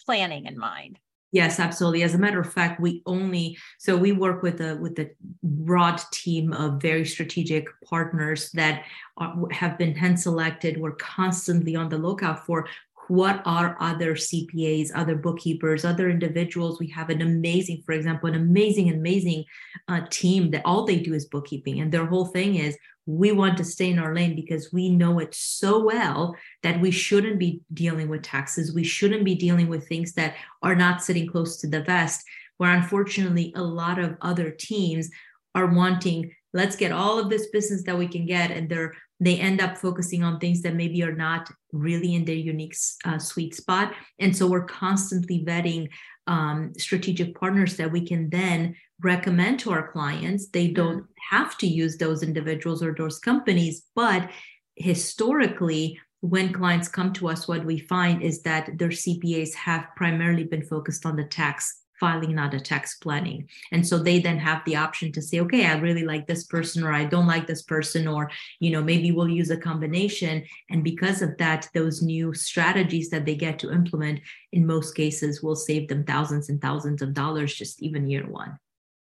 planning 0.05 0.45
in 0.45 0.59
mind? 0.59 0.99
Yes, 1.31 1.59
absolutely. 1.59 2.01
As 2.01 2.15
a 2.15 2.17
matter 2.17 2.39
of 2.39 2.51
fact, 2.51 2.81
we 2.81 3.03
only 3.05 3.57
so 3.77 3.95
we 3.95 4.11
work 4.11 4.41
with 4.41 4.61
a 4.61 4.77
with 4.77 4.97
a 4.97 5.11
broad 5.43 6.01
team 6.11 6.53
of 6.53 6.81
very 6.81 7.05
strategic 7.05 7.67
partners 7.85 8.49
that 8.53 8.83
are, 9.17 9.35
have 9.51 9.77
been 9.77 9.95
hand 9.95 10.19
selected. 10.19 10.79
We're 10.79 10.95
constantly 10.95 11.75
on 11.75 11.89
the 11.89 11.99
lookout 11.99 12.47
for 12.47 12.67
what 13.09 13.41
are 13.45 13.75
other 13.79 14.13
CPAs, 14.13 14.91
other 14.95 15.15
bookkeepers, 15.15 15.83
other 15.83 16.09
individuals. 16.09 16.79
We 16.79 16.87
have 16.89 17.09
an 17.09 17.21
amazing, 17.21 17.81
for 17.85 17.93
example, 17.93 18.29
an 18.29 18.35
amazing, 18.35 18.89
amazing 18.89 19.45
uh, 19.87 20.01
team 20.09 20.51
that 20.51 20.61
all 20.65 20.85
they 20.85 20.99
do 20.99 21.13
is 21.13 21.25
bookkeeping, 21.25 21.79
and 21.79 21.91
their 21.91 22.05
whole 22.05 22.25
thing 22.25 22.55
is 22.55 22.77
we 23.05 23.31
want 23.31 23.57
to 23.57 23.63
stay 23.63 23.89
in 23.89 23.97
our 23.97 24.13
lane 24.13 24.35
because 24.35 24.71
we 24.71 24.87
know 24.87 25.17
it 25.17 25.33
so 25.33 25.83
well 25.83 26.35
that 26.61 26.79
we 26.79 26.91
shouldn't 26.91 27.39
be 27.39 27.61
dealing 27.73 28.07
with 28.07 28.21
taxes. 28.21 28.73
We 28.73 28.83
shouldn't 28.83 29.25
be 29.25 29.33
dealing 29.33 29.67
with 29.67 29.87
things 29.87 30.13
that 30.13 30.35
are 30.61 30.75
not 30.75 31.03
sitting 31.03 31.27
close 31.27 31.57
to 31.57 31.67
the 31.67 31.81
vest, 31.81 32.23
where 32.57 32.71
unfortunately 32.71 33.51
a 33.55 33.63
lot 33.63 33.97
of 33.97 34.15
other 34.21 34.51
teams 34.51 35.09
are 35.55 35.65
wanting, 35.65 36.31
let's 36.53 36.75
get 36.75 36.91
all 36.91 37.19
of 37.19 37.29
this 37.29 37.47
business 37.47 37.83
that 37.83 37.97
we 37.97 38.07
can 38.07 38.25
get. 38.25 38.51
And 38.51 38.69
they're 38.69 38.93
they 39.19 39.37
end 39.37 39.61
up 39.61 39.77
focusing 39.77 40.23
on 40.23 40.39
things 40.39 40.61
that 40.61 40.75
maybe 40.75 41.03
are 41.03 41.15
not 41.15 41.51
really 41.73 42.15
in 42.15 42.23
their 42.23 42.35
unique 42.35 42.75
uh, 43.03 43.19
sweet 43.19 43.53
spot. 43.53 43.93
And 44.17 44.35
so 44.35 44.47
we're 44.47 44.63
constantly 44.65 45.43
vetting 45.43 45.89
um, 46.27 46.73
strategic 46.77 47.35
partners 47.35 47.75
that 47.77 47.91
we 47.91 48.05
can 48.05 48.29
then 48.29 48.75
recommend 49.01 49.59
to 49.59 49.71
our 49.71 49.91
clients. 49.91 50.47
They 50.47 50.69
don't 50.69 51.05
have 51.29 51.57
to 51.57 51.67
use 51.67 51.97
those 51.97 52.23
individuals 52.23 52.81
or 52.81 52.93
those 52.93 53.19
companies, 53.19 53.83
but 53.95 54.29
historically, 54.75 55.99
when 56.21 56.51
clients 56.51 56.89
come 56.89 57.13
to 57.13 57.29
us, 57.29 57.47
what 57.47 57.65
we 57.65 57.79
find 57.79 58.21
is 58.21 58.41
that 58.43 58.77
their 58.77 58.89
CPAs 58.89 59.53
have 59.53 59.87
primarily 59.95 60.43
been 60.43 60.65
focused 60.65 61.05
on 61.05 61.15
the 61.15 61.23
tax 61.23 61.81
filing, 61.99 62.35
not 62.35 62.53
a 62.53 62.59
tax 62.59 62.97
planning. 62.97 63.47
And 63.71 63.85
so 63.85 63.97
they 63.97 64.19
then 64.19 64.37
have 64.39 64.63
the 64.65 64.75
option 64.75 65.11
to 65.11 65.21
say, 65.21 65.39
okay, 65.41 65.65
I 65.65 65.77
really 65.77 66.03
like 66.03 66.27
this 66.27 66.43
person, 66.43 66.83
or 66.83 66.93
I 66.93 67.05
don't 67.05 67.27
like 67.27 67.47
this 67.47 67.61
person, 67.61 68.07
or, 68.07 68.29
you 68.59 68.71
know, 68.71 68.83
maybe 68.83 69.11
we'll 69.11 69.29
use 69.29 69.49
a 69.49 69.57
combination. 69.57 70.43
And 70.69 70.83
because 70.83 71.21
of 71.21 71.37
that, 71.37 71.69
those 71.73 72.01
new 72.01 72.33
strategies 72.33 73.09
that 73.09 73.25
they 73.25 73.35
get 73.35 73.59
to 73.59 73.71
implement 73.71 74.21
in 74.51 74.65
most 74.65 74.95
cases 74.95 75.43
will 75.43 75.55
save 75.55 75.87
them 75.87 76.03
thousands 76.03 76.49
and 76.49 76.61
thousands 76.61 77.01
of 77.01 77.13
dollars 77.13 77.53
just 77.53 77.81
even 77.81 78.09
year 78.09 78.25
one. 78.27 78.57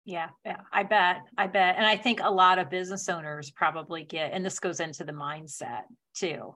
Yeah, 0.04 0.28
yeah, 0.44 0.58
I 0.70 0.82
bet. 0.82 1.22
I 1.38 1.46
bet. 1.46 1.76
And 1.76 1.86
I 1.86 1.96
think 1.96 2.20
a 2.22 2.30
lot 2.30 2.58
of 2.58 2.68
business 2.68 3.08
owners 3.08 3.50
probably 3.50 4.04
get, 4.04 4.32
and 4.32 4.44
this 4.44 4.58
goes 4.58 4.80
into 4.80 5.04
the 5.04 5.12
mindset 5.12 5.84
too 6.14 6.54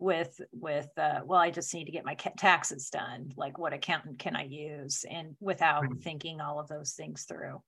with 0.00 0.40
with 0.52 0.88
uh, 0.98 1.20
well 1.24 1.40
i 1.40 1.50
just 1.50 1.72
need 1.74 1.84
to 1.84 1.92
get 1.92 2.04
my 2.04 2.14
taxes 2.14 2.90
done 2.90 3.32
like 3.36 3.58
what 3.58 3.72
accountant 3.72 4.18
can 4.18 4.34
i 4.34 4.44
use? 4.44 5.04
And 5.10 5.36
without 5.40 5.82
right. 5.82 6.02
thinking 6.02 6.40
all 6.40 6.58
of 6.58 6.68
those 6.68 6.92
things 6.92 7.24
through. 7.24 7.62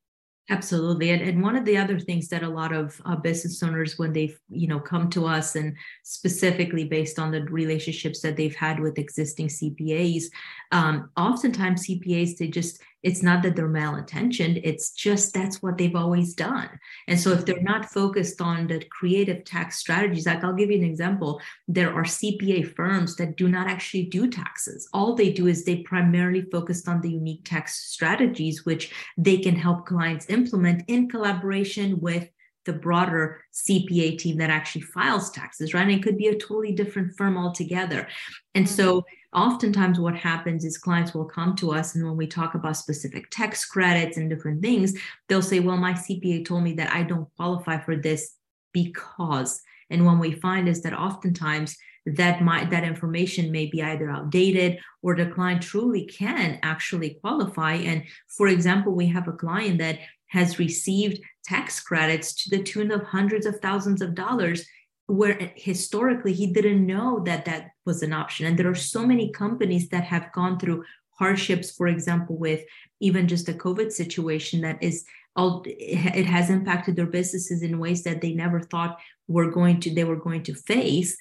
Absolutely. 0.50 1.10
And, 1.10 1.22
and 1.22 1.42
one 1.42 1.54
of 1.54 1.64
the 1.64 1.76
other 1.76 2.00
things 2.00 2.28
that 2.28 2.42
a 2.42 2.48
lot 2.48 2.72
of 2.72 3.00
uh, 3.04 3.14
business 3.14 3.62
owners 3.62 3.96
when 3.96 4.12
they 4.12 4.34
you 4.50 4.66
know 4.66 4.80
come 4.80 5.08
to 5.10 5.24
us 5.24 5.54
and 5.54 5.76
specifically 6.02 6.84
based 6.84 7.20
on 7.20 7.30
the 7.30 7.44
relationships 7.44 8.20
that 8.22 8.36
they've 8.36 8.56
had 8.56 8.80
with 8.80 8.98
existing 8.98 9.46
cpas 9.46 10.24
um, 10.72 11.10
oftentimes 11.16 11.86
cpas 11.86 12.36
they 12.36 12.48
just 12.48 12.82
it's 13.02 13.22
not 13.22 13.42
that 13.42 13.56
they're 13.56 13.68
malintentioned 13.68 14.60
it's 14.64 14.90
just 14.90 15.34
that's 15.34 15.62
what 15.62 15.76
they've 15.76 15.96
always 15.96 16.34
done 16.34 16.68
and 17.08 17.18
so 17.18 17.30
if 17.30 17.44
they're 17.44 17.62
not 17.62 17.90
focused 17.90 18.40
on 18.40 18.66
the 18.66 18.84
creative 18.90 19.44
tax 19.44 19.78
strategies 19.78 20.26
like 20.26 20.42
i'll 20.44 20.52
give 20.52 20.70
you 20.70 20.78
an 20.78 20.84
example 20.84 21.40
there 21.68 21.92
are 21.92 22.04
cpa 22.04 22.74
firms 22.74 23.16
that 23.16 23.36
do 23.36 23.48
not 23.48 23.66
actually 23.66 24.04
do 24.04 24.28
taxes 24.28 24.88
all 24.92 25.14
they 25.14 25.32
do 25.32 25.46
is 25.46 25.64
they 25.64 25.76
primarily 25.76 26.42
focused 26.50 26.88
on 26.88 27.00
the 27.00 27.10
unique 27.10 27.44
tax 27.44 27.92
strategies 27.92 28.64
which 28.64 28.92
they 29.16 29.38
can 29.38 29.56
help 29.56 29.86
clients 29.86 30.28
implement 30.28 30.82
in 30.88 31.08
collaboration 31.08 32.00
with 32.00 32.28
the 32.64 32.72
broader 32.72 33.42
CPA 33.52 34.16
team 34.18 34.38
that 34.38 34.48
actually 34.48 34.82
files 34.82 35.32
taxes, 35.32 35.74
right? 35.74 35.82
And 35.82 35.90
it 35.90 36.00
could 36.00 36.16
be 36.16 36.28
a 36.28 36.38
totally 36.38 36.70
different 36.70 37.16
firm 37.16 37.36
altogether. 37.36 38.06
And 38.54 38.68
so 38.68 39.00
mm-hmm 39.00 39.21
oftentimes 39.32 39.98
what 39.98 40.14
happens 40.14 40.64
is 40.64 40.76
clients 40.76 41.14
will 41.14 41.24
come 41.24 41.56
to 41.56 41.72
us 41.72 41.94
and 41.94 42.04
when 42.04 42.16
we 42.16 42.26
talk 42.26 42.54
about 42.54 42.76
specific 42.76 43.30
tax 43.30 43.64
credits 43.64 44.16
and 44.16 44.28
different 44.28 44.60
things 44.60 44.94
they'll 45.28 45.42
say 45.42 45.60
well 45.60 45.76
my 45.76 45.92
cpa 45.92 46.44
told 46.44 46.62
me 46.62 46.74
that 46.74 46.92
i 46.92 47.02
don't 47.02 47.28
qualify 47.36 47.78
for 47.78 47.96
this 47.96 48.36
because 48.72 49.62
and 49.90 50.04
when 50.04 50.18
we 50.18 50.32
find 50.32 50.68
is 50.68 50.82
that 50.82 50.92
oftentimes 50.92 51.76
that 52.04 52.42
might 52.42 52.70
that 52.70 52.84
information 52.84 53.52
may 53.52 53.66
be 53.66 53.82
either 53.82 54.10
outdated 54.10 54.78
or 55.02 55.14
the 55.14 55.26
client 55.26 55.62
truly 55.62 56.04
can 56.04 56.58
actually 56.62 57.18
qualify 57.20 57.74
and 57.74 58.02
for 58.28 58.48
example 58.48 58.92
we 58.92 59.06
have 59.06 59.28
a 59.28 59.32
client 59.32 59.78
that 59.78 59.98
has 60.26 60.58
received 60.58 61.20
tax 61.44 61.80
credits 61.80 62.34
to 62.34 62.50
the 62.50 62.62
tune 62.62 62.90
of 62.90 63.02
hundreds 63.02 63.46
of 63.46 63.58
thousands 63.60 64.02
of 64.02 64.14
dollars 64.14 64.66
where 65.12 65.52
historically 65.56 66.32
he 66.32 66.46
didn't 66.46 66.86
know 66.86 67.22
that 67.26 67.44
that 67.44 67.72
was 67.84 68.02
an 68.02 68.14
option. 68.14 68.46
And 68.46 68.58
there 68.58 68.70
are 68.70 68.74
so 68.74 69.06
many 69.06 69.30
companies 69.30 69.90
that 69.90 70.04
have 70.04 70.32
gone 70.32 70.58
through 70.58 70.84
hardships 71.18 71.70
for 71.70 71.86
example 71.86 72.36
with 72.38 72.64
even 72.98 73.28
just 73.28 73.48
a 73.48 73.52
covid 73.52 73.92
situation 73.92 74.62
that 74.62 74.82
is 74.82 75.04
all 75.36 75.62
it 75.66 76.24
has 76.24 76.48
impacted 76.48 76.96
their 76.96 77.06
businesses 77.06 77.62
in 77.62 77.78
ways 77.78 78.02
that 78.04 78.22
they 78.22 78.32
never 78.32 78.58
thought 78.58 78.98
were 79.28 79.50
going 79.50 79.78
to 79.80 79.94
they 79.94 80.04
were 80.04 80.16
going 80.16 80.42
to 80.44 80.54
face. 80.54 81.16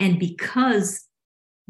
And 0.00 0.18
because 0.18 1.06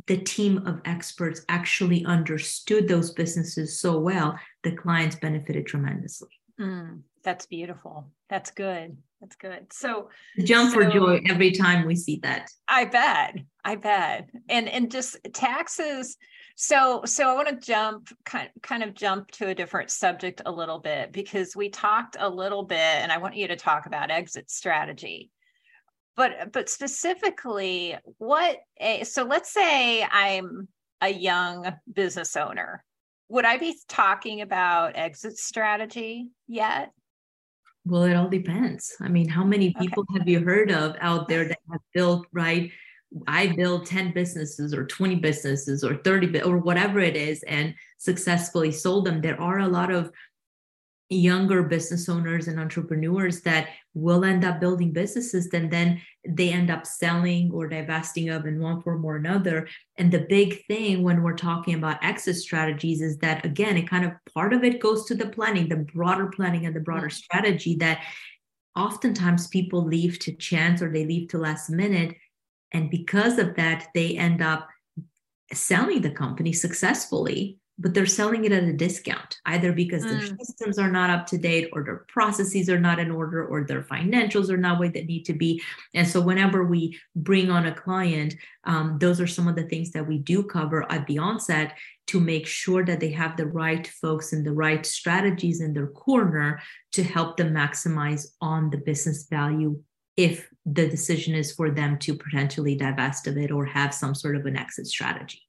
the 0.07 0.19
team 0.19 0.67
of 0.67 0.81
experts 0.85 1.41
actually 1.49 2.05
understood 2.05 2.87
those 2.87 3.11
businesses 3.11 3.81
so 3.81 3.99
well 3.99 4.39
the 4.63 4.73
clients 4.73 5.17
benefited 5.17 5.67
tremendously. 5.67 6.31
Mm, 6.61 7.01
that's 7.25 7.47
beautiful 7.47 8.07
that's 8.29 8.51
good 8.51 8.97
that's 9.25 9.37
good. 9.37 9.73
So 9.73 10.11
jump 10.45 10.75
so, 10.75 10.75
for 10.75 10.91
joy 10.91 11.23
every 11.31 11.53
time 11.53 11.87
we 11.87 11.97
see 11.97 12.21
that. 12.25 12.51
I 12.69 12.85
bet. 12.85 13.39
I 13.65 13.77
bet. 13.77 14.29
And 14.51 14.69
and 14.69 14.91
just 14.91 15.17
taxes. 15.33 16.19
So 16.57 17.01
so 17.07 17.31
I 17.31 17.35
want 17.35 17.49
to 17.49 17.67
jump 17.67 18.11
kind 18.27 18.51
kind 18.63 18.83
of 18.83 18.93
jump 18.93 19.31
to 19.33 19.49
a 19.49 19.55
different 19.55 19.91
subject 19.91 20.43
a 20.45 20.53
little 20.53 20.79
bit 20.79 21.11
because 21.11 21.57
we 21.57 21.71
talked 21.71 22.19
a 22.21 22.29
little 22.29 22.65
bit 22.65 22.77
and 22.77 23.11
I 23.11 23.17
want 23.17 23.35
you 23.35 23.49
to 23.49 23.57
talk 23.57 23.87
about 23.87 24.11
exit 24.11 24.51
strategy. 24.51 25.31
But 26.17 26.53
but 26.53 26.69
specifically 26.69 27.97
what 28.19 28.59
a, 28.79 29.05
so 29.05 29.23
let's 29.25 29.51
say 29.55 30.03
I'm 30.03 30.69
a 31.01 31.09
young 31.09 31.73
business 31.91 32.37
owner. 32.37 32.85
Would 33.31 33.47
I 33.47 33.57
be 33.57 33.75
talking 33.89 34.43
about 34.43 34.97
exit 34.97 35.39
strategy 35.39 36.29
yet? 36.47 36.91
Well, 37.85 38.05
it 38.05 38.15
all 38.15 38.29
depends. 38.29 38.97
I 39.01 39.09
mean, 39.09 39.29
how 39.29 39.45
many 39.45 39.75
people 39.75 40.05
okay. 40.11 40.19
have 40.19 40.29
you 40.29 40.41
heard 40.41 40.71
of 40.71 40.97
out 41.01 41.29
there 41.29 41.47
that 41.49 41.59
have 41.71 41.81
built, 41.93 42.27
right? 42.33 42.71
I 43.27 43.49
build 43.49 43.87
10 43.87 44.13
businesses 44.13 44.75
or 44.75 44.87
20 44.87 45.17
businesses 45.17 45.85
or 45.85 45.97
30 45.99 46.43
or 46.43 46.59
whatever 46.59 46.99
it 46.99 47.15
is 47.15 47.43
and 47.45 47.75
successfully 47.99 48.73
sold 48.73 49.05
them. 49.05 49.21
There 49.21 49.41
are 49.41 49.61
a 49.61 49.69
lot 49.69 49.93
of 49.93 50.11
younger 51.11 51.63
business 51.63 52.09
owners 52.09 52.49
and 52.49 52.59
entrepreneurs 52.59 53.43
that 53.43 53.69
will 53.93 54.25
end 54.25 54.45
up 54.45 54.59
building 54.59 54.93
businesses 54.93 55.47
and 55.53 55.71
then 55.71 56.01
they 56.27 56.51
end 56.51 56.71
up 56.71 56.87
selling 56.87 57.51
or 57.53 57.69
divesting 57.69 58.31
of 58.31 58.47
in 58.47 58.59
one 58.59 58.81
form 58.81 59.05
or 59.05 59.17
another. 59.17 59.69
And 59.99 60.11
the 60.11 60.27
big 60.29 60.65
thing 60.67 61.03
when 61.03 61.23
we're 61.23 61.37
talking 61.37 61.75
about 61.75 62.03
exit 62.03 62.37
strategies 62.37 63.03
is 63.03 63.19
that 63.19 63.45
again 63.45 63.77
it 63.77 63.89
kind 63.89 64.05
of 64.05 64.13
part 64.33 64.55
of 64.55 64.65
it 64.65 64.81
goes 64.81 65.05
to 65.07 65.15
the 65.15 65.29
planning 65.29 65.69
the 65.69 65.77
broader 65.95 66.27
planning 66.27 66.65
and 66.65 66.75
the 66.75 66.81
broader 66.81 67.09
mm-hmm. 67.09 67.15
strategy 67.15 67.77
that 67.77 68.03
oftentimes 68.75 69.47
people 69.49 69.85
leave 69.85 70.19
to 70.21 70.35
chance 70.35 70.81
or 70.81 70.91
they 70.91 71.05
leave 71.05 71.29
to 71.29 71.39
last 71.39 71.71
minute. 71.71 72.17
And 72.73 72.91
because 72.91 73.39
of 73.39 73.55
that 73.57 73.89
they 73.95 74.17
end 74.17 74.43
up 74.43 74.69
selling 75.53 76.01
the 76.01 76.11
company 76.11 76.53
successfully 76.55 77.59
but 77.79 77.93
they're 77.93 78.07
selling 78.07 78.45
it 78.45 78.53
at 78.53 78.63
a 78.63 78.73
discount 78.73 79.39
either 79.47 79.73
because 79.73 80.05
mm. 80.05 80.11
their 80.11 80.37
systems 80.39 80.79
are 80.79 80.91
not 80.91 81.11
up 81.11 81.27
to 81.27 81.39
date 81.39 81.71
or 81.73 81.83
their 81.83 82.05
processes 82.09 82.69
are 82.69 82.79
not 82.79 82.99
in 82.99 83.11
order 83.11 83.45
or 83.45 83.65
their 83.65 83.83
financials 83.83 84.49
are 84.49 84.57
not 84.57 84.79
where 84.79 84.89
they 84.89 85.05
need 85.05 85.25
to 85.25 85.33
be 85.33 85.61
and 85.95 86.07
so 86.07 86.21
whenever 86.21 86.65
we 86.65 86.99
bring 87.17 87.51
on 87.51 87.67
a 87.67 87.75
client 87.75 88.35
um, 88.65 88.97
those 88.99 89.21
are 89.21 89.27
some 89.27 89.49
of 89.49 89.57
the 89.57 89.65
things 89.65 89.91
that 89.91 90.07
we 90.07 90.19
do 90.19 90.43
cover 90.43 90.91
at 90.91 91.07
the 91.07 91.19
onset 91.19 91.75
to 92.07 92.21
make 92.21 92.47
sure 92.47 92.85
that 92.85 93.01
they 93.01 93.11
have 93.11 93.37
the 93.37 93.47
right 93.47 93.87
folks 93.87 94.33
and 94.33 94.45
the 94.45 94.53
right 94.53 94.85
strategies 94.85 95.61
in 95.61 95.73
their 95.73 95.89
corner 95.89 96.61
to 96.93 97.03
help 97.03 97.37
them 97.37 97.53
maximize 97.53 98.35
on 98.41 98.71
the 98.71 98.79
business 98.79 99.27
value 99.29 99.81
if 100.17 100.49
the 100.65 100.89
decision 100.89 101.35
is 101.35 101.53
for 101.53 101.71
them 101.71 101.99
to 101.99 102.15
potentially 102.15 102.77
divest 102.77 103.27
of 103.27 103.37
it 103.37 103.51
or 103.51 103.65
have 103.65 103.93
some 103.93 104.15
sort 104.15 104.37
of 104.37 104.47
an 104.47 104.57
exit 104.57 104.87
strategy. 104.87 105.43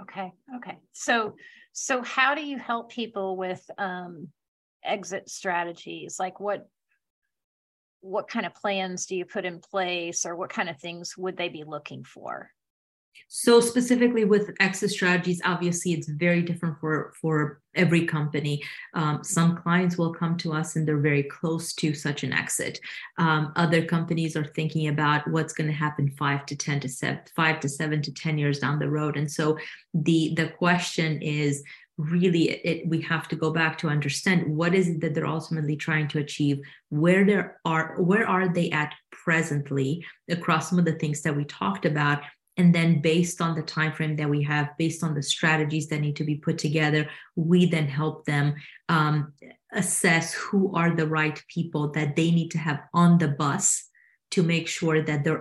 Okay. 0.00 0.32
Okay. 0.56 0.78
So, 0.92 1.36
so 1.72 2.02
how 2.02 2.34
do 2.34 2.44
you 2.44 2.58
help 2.58 2.90
people 2.90 3.36
with 3.36 3.62
um, 3.78 4.28
exit 4.84 5.28
strategies? 5.28 6.16
Like 6.18 6.40
what, 6.40 6.66
what 8.00 8.28
kind 8.28 8.46
of 8.46 8.54
plans 8.54 9.06
do 9.06 9.16
you 9.16 9.24
put 9.24 9.44
in 9.44 9.60
place 9.60 10.24
or 10.24 10.34
what 10.34 10.50
kind 10.50 10.68
of 10.68 10.80
things 10.80 11.16
would 11.16 11.36
they 11.36 11.48
be 11.48 11.64
looking 11.64 12.04
for? 12.04 12.50
So 13.28 13.60
specifically 13.60 14.24
with 14.24 14.50
exit 14.60 14.90
strategies, 14.90 15.40
obviously 15.44 15.92
it's 15.92 16.08
very 16.08 16.42
different 16.42 16.78
for 16.80 17.12
for 17.20 17.60
every 17.74 18.04
company. 18.04 18.62
Um, 18.94 19.24
some 19.24 19.56
clients 19.56 19.96
will 19.96 20.12
come 20.12 20.36
to 20.38 20.52
us 20.52 20.76
and 20.76 20.86
they're 20.86 20.98
very 20.98 21.22
close 21.22 21.72
to 21.74 21.94
such 21.94 22.24
an 22.24 22.32
exit. 22.32 22.78
Um, 23.18 23.52
other 23.56 23.84
companies 23.84 24.36
are 24.36 24.44
thinking 24.44 24.88
about 24.88 25.26
what's 25.28 25.54
going 25.54 25.68
to 25.68 25.72
happen 25.72 26.10
five 26.10 26.44
to 26.46 26.56
ten 26.56 26.80
to 26.80 26.88
seven, 26.88 27.20
five 27.34 27.60
to 27.60 27.68
seven 27.68 28.02
to 28.02 28.12
ten 28.12 28.36
years 28.36 28.58
down 28.58 28.78
the 28.78 28.90
road. 28.90 29.16
And 29.16 29.30
so 29.30 29.56
the 29.94 30.34
the 30.36 30.48
question 30.48 31.22
is 31.22 31.62
really 31.98 32.50
it, 32.50 32.88
we 32.88 33.00
have 33.02 33.28
to 33.28 33.36
go 33.36 33.50
back 33.50 33.78
to 33.78 33.88
understand 33.88 34.46
what 34.56 34.74
is 34.74 34.88
it 34.88 35.00
that 35.00 35.14
they're 35.14 35.26
ultimately 35.26 35.76
trying 35.76 36.08
to 36.08 36.18
achieve 36.18 36.60
where 36.88 37.24
there 37.24 37.60
are 37.64 38.00
where 38.00 38.26
are 38.26 38.48
they 38.48 38.70
at 38.70 38.94
presently 39.10 40.04
across 40.28 40.70
some 40.70 40.78
of 40.78 40.84
the 40.84 40.94
things 40.94 41.22
that 41.22 41.36
we 41.36 41.44
talked 41.44 41.84
about 41.84 42.22
and 42.56 42.74
then 42.74 43.00
based 43.00 43.40
on 43.40 43.54
the 43.54 43.62
time 43.62 43.92
frame 43.92 44.16
that 44.16 44.28
we 44.28 44.42
have 44.42 44.76
based 44.78 45.02
on 45.02 45.14
the 45.14 45.22
strategies 45.22 45.88
that 45.88 46.00
need 46.00 46.16
to 46.16 46.24
be 46.24 46.36
put 46.36 46.58
together 46.58 47.08
we 47.34 47.66
then 47.66 47.86
help 47.86 48.24
them 48.24 48.54
um, 48.88 49.32
assess 49.72 50.34
who 50.34 50.74
are 50.74 50.94
the 50.94 51.06
right 51.06 51.42
people 51.48 51.90
that 51.92 52.14
they 52.16 52.30
need 52.30 52.50
to 52.50 52.58
have 52.58 52.80
on 52.92 53.18
the 53.18 53.28
bus 53.28 53.88
to 54.32 54.42
make 54.42 54.66
sure 54.66 55.02
that 55.02 55.24
their 55.24 55.40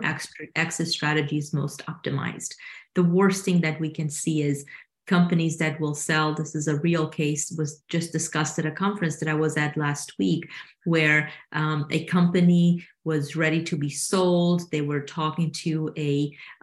exit 0.56 0.88
strategy 0.88 1.38
is 1.38 1.54
most 1.54 1.82
optimized. 1.86 2.56
The 2.94 3.04
worst 3.04 3.46
thing 3.46 3.62
that 3.62 3.80
we 3.80 3.90
can 3.90 4.10
see 4.10 4.42
is 4.42 4.66
companies 5.12 5.58
that 5.58 5.78
will 5.82 5.94
sell. 5.94 6.34
This 6.34 6.56
is 6.56 6.70
a 6.70 6.80
real 6.88 7.06
case 7.06 7.54
was 7.58 7.84
just 7.90 8.14
discussed 8.14 8.58
at 8.60 8.72
a 8.72 8.78
conference 8.84 9.18
that 9.18 9.28
i 9.34 9.34
was 9.46 9.58
at 9.58 9.82
last 9.86 10.08
week 10.18 10.44
where 10.86 11.30
um, 11.52 11.80
a 11.98 12.06
company 12.06 12.66
was 13.04 13.36
ready 13.44 13.62
to 13.70 13.76
be 13.76 13.90
sold. 13.90 14.60
They 14.72 14.84
were 14.92 15.02
talking 15.22 15.52
to 15.66 15.74
a 16.10 16.14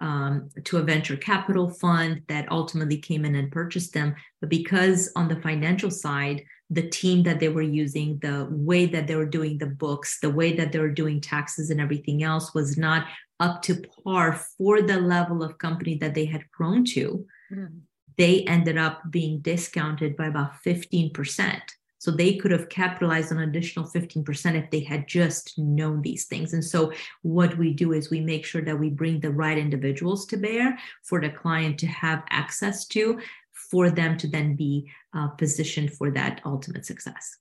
um, 0.06 0.32
to 0.68 0.78
a 0.78 0.86
venture 0.92 1.18
capital 1.30 1.68
fund 1.82 2.22
that 2.32 2.50
ultimately 2.50 2.98
came 3.08 3.26
in 3.28 3.34
and 3.40 3.52
purchased 3.60 3.92
them. 3.92 4.14
But 4.40 4.48
because 4.48 5.00
on 5.14 5.28
the 5.28 5.42
financial 5.48 5.92
side 6.04 6.40
the 6.70 6.88
team 7.02 7.22
that 7.22 7.40
they 7.40 7.48
were 7.56 7.70
using 7.84 8.08
the 8.18 8.46
way 8.70 8.84
that 8.94 9.06
they 9.06 9.16
were 9.20 9.32
doing 9.38 9.54
the 9.56 9.72
books 9.84 10.20
the 10.20 10.36
way 10.40 10.50
that 10.58 10.70
they 10.70 10.80
were 10.84 11.00
doing 11.02 11.18
taxes 11.18 11.70
and 11.70 11.80
everything 11.80 12.18
else 12.22 12.46
was 12.58 12.76
not 12.76 13.06
up 13.40 13.62
to 13.62 13.72
par 14.04 14.28
for 14.56 14.74
the 14.82 15.00
level 15.14 15.42
of 15.42 15.62
company 15.66 15.94
that 16.02 16.14
they 16.14 16.26
had 16.34 16.50
grown 16.56 16.84
to 16.84 17.04
mm 17.50 17.87
they 18.18 18.42
ended 18.42 18.76
up 18.76 19.00
being 19.10 19.40
discounted 19.40 20.16
by 20.16 20.26
about 20.26 20.52
15%. 20.66 21.60
So 22.00 22.12
they 22.12 22.36
could 22.36 22.52
have 22.52 22.68
capitalized 22.68 23.32
on 23.32 23.38
additional 23.38 23.88
15% 23.88 24.54
if 24.54 24.70
they 24.70 24.80
had 24.80 25.08
just 25.08 25.58
known 25.58 26.02
these 26.02 26.26
things. 26.26 26.52
And 26.52 26.64
so 26.64 26.92
what 27.22 27.58
we 27.58 27.72
do 27.72 27.92
is 27.92 28.10
we 28.10 28.20
make 28.20 28.44
sure 28.44 28.62
that 28.62 28.78
we 28.78 28.88
bring 28.88 29.18
the 29.18 29.32
right 29.32 29.58
individuals 29.58 30.26
to 30.26 30.36
bear 30.36 30.78
for 31.02 31.20
the 31.20 31.30
client 31.30 31.78
to 31.78 31.86
have 31.86 32.22
access 32.30 32.86
to, 32.88 33.18
for 33.52 33.90
them 33.90 34.16
to 34.18 34.28
then 34.28 34.54
be 34.54 34.88
uh, 35.14 35.28
positioned 35.28 35.92
for 35.92 36.10
that 36.12 36.40
ultimate 36.44 36.86
success. 36.86 37.36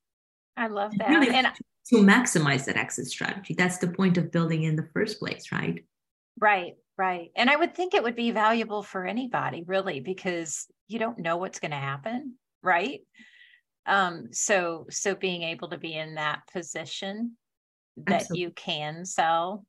I 0.55 0.67
love 0.67 0.91
that. 0.97 1.09
Really 1.09 1.29
and 1.29 1.47
to 1.89 1.97
maximize 1.97 2.65
that 2.65 2.77
exit 2.77 3.07
strategy. 3.07 3.53
That's 3.53 3.77
the 3.77 3.87
point 3.87 4.17
of 4.17 4.31
building 4.31 4.63
in 4.63 4.75
the 4.75 4.89
first 4.93 5.19
place, 5.19 5.51
right? 5.51 5.85
Right. 6.39 6.75
Right. 6.97 7.29
And 7.35 7.49
I 7.49 7.55
would 7.55 7.75
think 7.75 7.93
it 7.93 8.03
would 8.03 8.15
be 8.15 8.31
valuable 8.31 8.81
for 8.81 9.05
anybody, 9.05 9.63
really, 9.65 9.99
because 9.99 10.65
you 10.87 10.97
don't 10.97 11.19
know 11.19 11.37
what's 11.37 11.59
going 11.59 11.71
to 11.71 11.77
happen. 11.77 12.35
Right. 12.63 13.01
Um, 13.85 14.29
so 14.31 14.87
so 14.89 15.15
being 15.15 15.43
able 15.43 15.69
to 15.69 15.77
be 15.77 15.93
in 15.93 16.15
that 16.15 16.41
position 16.51 17.37
that 17.97 18.21
Absolutely. 18.21 18.41
you 18.41 18.51
can 18.51 19.05
sell 19.05 19.65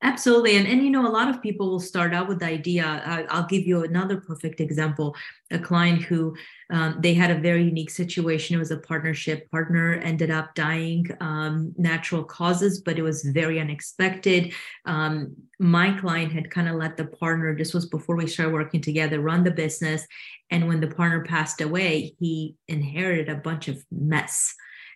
Absolutely. 0.00 0.56
And, 0.56 0.68
and, 0.68 0.84
you 0.84 0.90
know, 0.90 1.08
a 1.08 1.10
lot 1.10 1.28
of 1.28 1.42
people 1.42 1.70
will 1.70 1.80
start 1.80 2.14
out 2.14 2.28
with 2.28 2.38
the 2.38 2.46
idea. 2.46 2.84
I, 3.04 3.40
will 3.40 3.48
give 3.48 3.66
you 3.66 3.82
another 3.82 4.20
perfect 4.20 4.60
example. 4.60 5.16
A 5.50 5.58
client 5.58 6.02
who 6.02 6.36
um, 6.70 6.98
they 7.00 7.14
had 7.14 7.32
a 7.32 7.40
very 7.40 7.64
unique 7.64 7.90
situation. 7.90 8.54
It 8.54 8.60
was 8.60 8.70
a 8.70 8.76
partnership. 8.76 9.50
Partner 9.50 9.94
ended 9.94 10.30
up 10.30 10.54
dying, 10.54 11.04
um, 11.20 11.74
natural 11.76 12.22
causes, 12.22 12.80
but 12.80 12.96
it 12.96 13.02
was 13.02 13.24
very 13.24 13.58
unexpected. 13.58 14.52
Um, 14.84 15.34
my 15.58 15.98
client 15.98 16.32
had 16.32 16.48
kind 16.48 16.68
of 16.68 16.76
let 16.76 16.96
the 16.96 17.06
partner, 17.06 17.56
this 17.56 17.74
was 17.74 17.86
before 17.86 18.14
we 18.14 18.28
started 18.28 18.52
working 18.52 18.80
together, 18.80 19.20
run 19.20 19.42
the 19.42 19.50
business. 19.50 20.06
And 20.50 20.68
when 20.68 20.78
the 20.78 20.86
partner 20.86 21.24
passed 21.24 21.60
away, 21.60 22.14
he 22.20 22.54
inherited 22.68 23.28
a 23.28 23.40
bunch 23.40 23.66
of 23.66 23.84
mess 23.90 24.54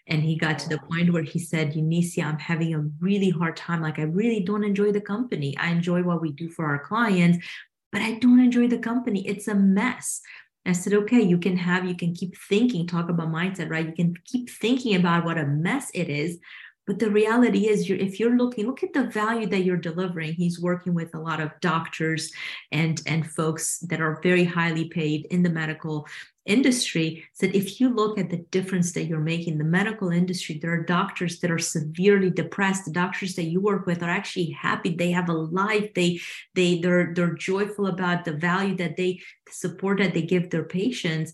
and 0.08 0.22
he 0.22 0.36
got 0.36 0.58
to 0.58 0.68
the 0.68 0.78
point 0.78 1.12
where 1.12 1.22
he 1.22 1.38
said 1.38 1.74
Eunicia 1.74 2.24
i'm 2.24 2.38
having 2.38 2.74
a 2.74 2.80
really 3.00 3.30
hard 3.30 3.56
time 3.56 3.82
like 3.82 3.98
i 3.98 4.02
really 4.02 4.40
don't 4.40 4.64
enjoy 4.64 4.92
the 4.92 5.00
company 5.00 5.56
i 5.58 5.70
enjoy 5.70 6.02
what 6.02 6.20
we 6.20 6.32
do 6.32 6.48
for 6.48 6.66
our 6.66 6.84
clients 6.84 7.38
but 7.90 8.02
i 8.02 8.14
don't 8.14 8.40
enjoy 8.40 8.66
the 8.66 8.78
company 8.78 9.26
it's 9.26 9.48
a 9.48 9.54
mess 9.54 10.20
I 10.64 10.72
said, 10.72 10.92
okay, 10.92 11.20
you 11.20 11.38
can 11.38 11.56
have, 11.56 11.86
you 11.86 11.96
can 11.96 12.14
keep 12.14 12.36
thinking, 12.48 12.86
talk 12.86 13.08
about 13.08 13.32
mindset, 13.32 13.68
right? 13.68 13.86
You 13.86 13.92
can 13.92 14.14
keep 14.24 14.48
thinking 14.48 14.94
about 14.94 15.24
what 15.24 15.38
a 15.38 15.44
mess 15.44 15.90
it 15.92 16.08
is. 16.08 16.38
But 16.86 16.98
the 16.98 17.10
reality 17.10 17.68
is, 17.68 17.88
you're, 17.88 17.98
if 17.98 18.18
you're 18.18 18.36
looking, 18.36 18.66
look 18.66 18.82
at 18.82 18.92
the 18.92 19.04
value 19.04 19.46
that 19.46 19.64
you're 19.64 19.76
delivering. 19.76 20.32
He's 20.32 20.60
working 20.60 20.94
with 20.94 21.14
a 21.14 21.20
lot 21.20 21.40
of 21.40 21.52
doctors 21.60 22.32
and, 22.72 23.00
and 23.06 23.30
folks 23.30 23.78
that 23.80 24.00
are 24.00 24.20
very 24.22 24.44
highly 24.44 24.88
paid 24.88 25.26
in 25.30 25.44
the 25.44 25.50
medical 25.50 26.06
industry. 26.44 27.24
Said 27.34 27.54
if 27.54 27.80
you 27.80 27.88
look 27.88 28.18
at 28.18 28.30
the 28.30 28.44
difference 28.50 28.92
that 28.92 29.04
you're 29.04 29.20
making 29.20 29.58
the 29.58 29.64
medical 29.64 30.10
industry 30.10 30.58
there 30.60 30.72
are 30.72 30.82
doctors 30.82 31.38
that 31.38 31.50
are 31.50 31.58
severely 31.58 32.30
depressed. 32.30 32.84
The 32.84 32.90
doctors 32.90 33.36
that 33.36 33.44
you 33.44 33.60
work 33.60 33.86
with 33.86 34.02
are 34.02 34.10
actually 34.10 34.50
happy. 34.50 34.94
They 34.94 35.12
have 35.12 35.28
a 35.28 35.34
life. 35.34 35.94
They 35.94 36.20
they 36.54 36.80
they're 36.80 37.12
they're 37.14 37.34
joyful 37.34 37.86
about 37.86 38.24
the 38.24 38.32
value 38.32 38.76
that 38.76 38.96
they 38.96 39.20
support 39.50 39.98
that 39.98 40.14
they 40.14 40.22
give 40.22 40.50
their 40.50 40.64
patients. 40.64 41.32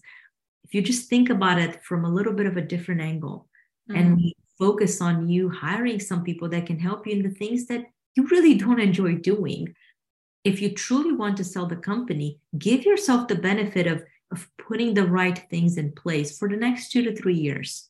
If 0.65 0.75
you 0.75 0.83
just 0.83 1.09
think 1.09 1.31
about 1.31 1.59
it 1.59 1.83
from 1.83 2.05
a 2.05 2.13
little 2.13 2.35
bit 2.35 2.47
of 2.47 2.59
a 2.59 2.63
different 2.63 3.01
angle 3.01 3.49
mm-hmm. 3.89 3.99
and 3.99 4.17
we 4.17 4.35
focus 4.59 5.01
on 5.01 5.29
you 5.29 5.49
hiring 5.49 6.01
some 6.01 6.25
people 6.25 6.49
that 6.49 6.67
can 6.67 6.79
help 6.79 7.07
you 7.07 7.13
in 7.13 7.23
the 7.23 7.31
things 7.31 7.67
that 7.67 7.85
you 8.17 8.27
really 8.29 8.55
don't 8.55 8.81
enjoy 8.81 9.15
doing 9.15 9.75
if 10.45 10.63
you 10.63 10.73
truly 10.73 11.13
want 11.13 11.37
to 11.37 11.45
sell 11.45 11.67
the 11.67 11.77
company 11.77 12.39
give 12.59 12.85
yourself 12.85 13.29
the 13.29 13.35
benefit 13.35 13.87
of 13.87 14.03
of 14.31 14.49
putting 14.59 14.95
the 14.95 15.07
right 15.07 15.39
things 15.51 15.79
in 15.79 15.93
place 15.93 16.39
for 16.39 16.49
the 16.49 16.57
next 16.57 16.91
two 16.91 17.03
to 17.03 17.15
three 17.15 17.35
years. 17.35 17.89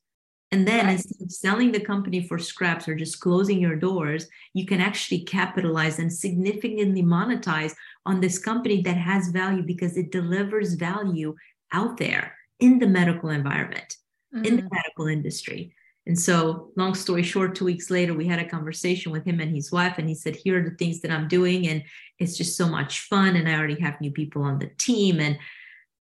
And 0.50 0.66
then 0.66 0.86
right. 0.86 0.92
instead 0.92 1.22
of 1.22 1.30
selling 1.30 1.72
the 1.72 1.80
company 1.80 2.26
for 2.26 2.38
scraps 2.38 2.88
or 2.88 2.94
just 2.94 3.20
closing 3.20 3.60
your 3.60 3.76
doors, 3.76 4.28
you 4.54 4.64
can 4.64 4.80
actually 4.80 5.20
capitalize 5.24 5.98
and 5.98 6.10
significantly 6.10 7.02
monetize 7.02 7.74
on 8.06 8.20
this 8.20 8.38
company 8.38 8.80
that 8.82 8.96
has 8.96 9.28
value 9.28 9.62
because 9.62 9.98
it 9.98 10.10
delivers 10.10 10.74
value 10.74 11.34
out 11.72 11.98
there 11.98 12.34
in 12.60 12.78
the 12.78 12.86
medical 12.86 13.28
environment, 13.28 13.96
mm-hmm. 14.34 14.44
in 14.46 14.56
the 14.56 14.62
mm-hmm. 14.62 14.74
medical 14.74 15.06
industry. 15.06 15.74
And 16.08 16.18
so, 16.18 16.72
long 16.74 16.94
story 16.94 17.22
short, 17.22 17.54
two 17.54 17.66
weeks 17.66 17.90
later, 17.90 18.14
we 18.14 18.26
had 18.26 18.38
a 18.38 18.48
conversation 18.48 19.12
with 19.12 19.24
him 19.24 19.40
and 19.40 19.54
his 19.54 19.70
wife, 19.70 19.98
and 19.98 20.08
he 20.08 20.14
said, 20.14 20.34
Here 20.34 20.58
are 20.58 20.68
the 20.68 20.74
things 20.76 21.02
that 21.02 21.10
I'm 21.10 21.28
doing. 21.28 21.68
And 21.68 21.84
it's 22.18 22.36
just 22.36 22.56
so 22.56 22.66
much 22.66 23.00
fun. 23.00 23.36
And 23.36 23.46
I 23.46 23.56
already 23.56 23.78
have 23.80 24.00
new 24.00 24.10
people 24.10 24.42
on 24.42 24.58
the 24.58 24.70
team. 24.78 25.20
And 25.20 25.38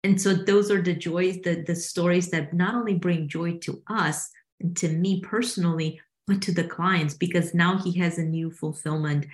and 0.04 0.20
so 0.20 0.34
those 0.34 0.70
are 0.70 0.82
the 0.82 0.94
joys 0.94 1.38
the 1.42 1.64
the 1.66 1.74
stories 1.74 2.30
that 2.30 2.52
not 2.52 2.74
only 2.74 2.94
bring 2.94 3.26
joy 3.26 3.56
to 3.62 3.82
us 3.88 4.30
and 4.60 4.76
to 4.76 4.88
me 4.88 5.20
personally 5.20 6.00
but 6.26 6.40
to 6.42 6.52
the 6.52 6.64
clients 6.64 7.14
because 7.14 7.54
now 7.54 7.78
he 7.78 7.98
has 7.98 8.18
a 8.18 8.22
new 8.22 8.50
fulfillment 8.50 9.26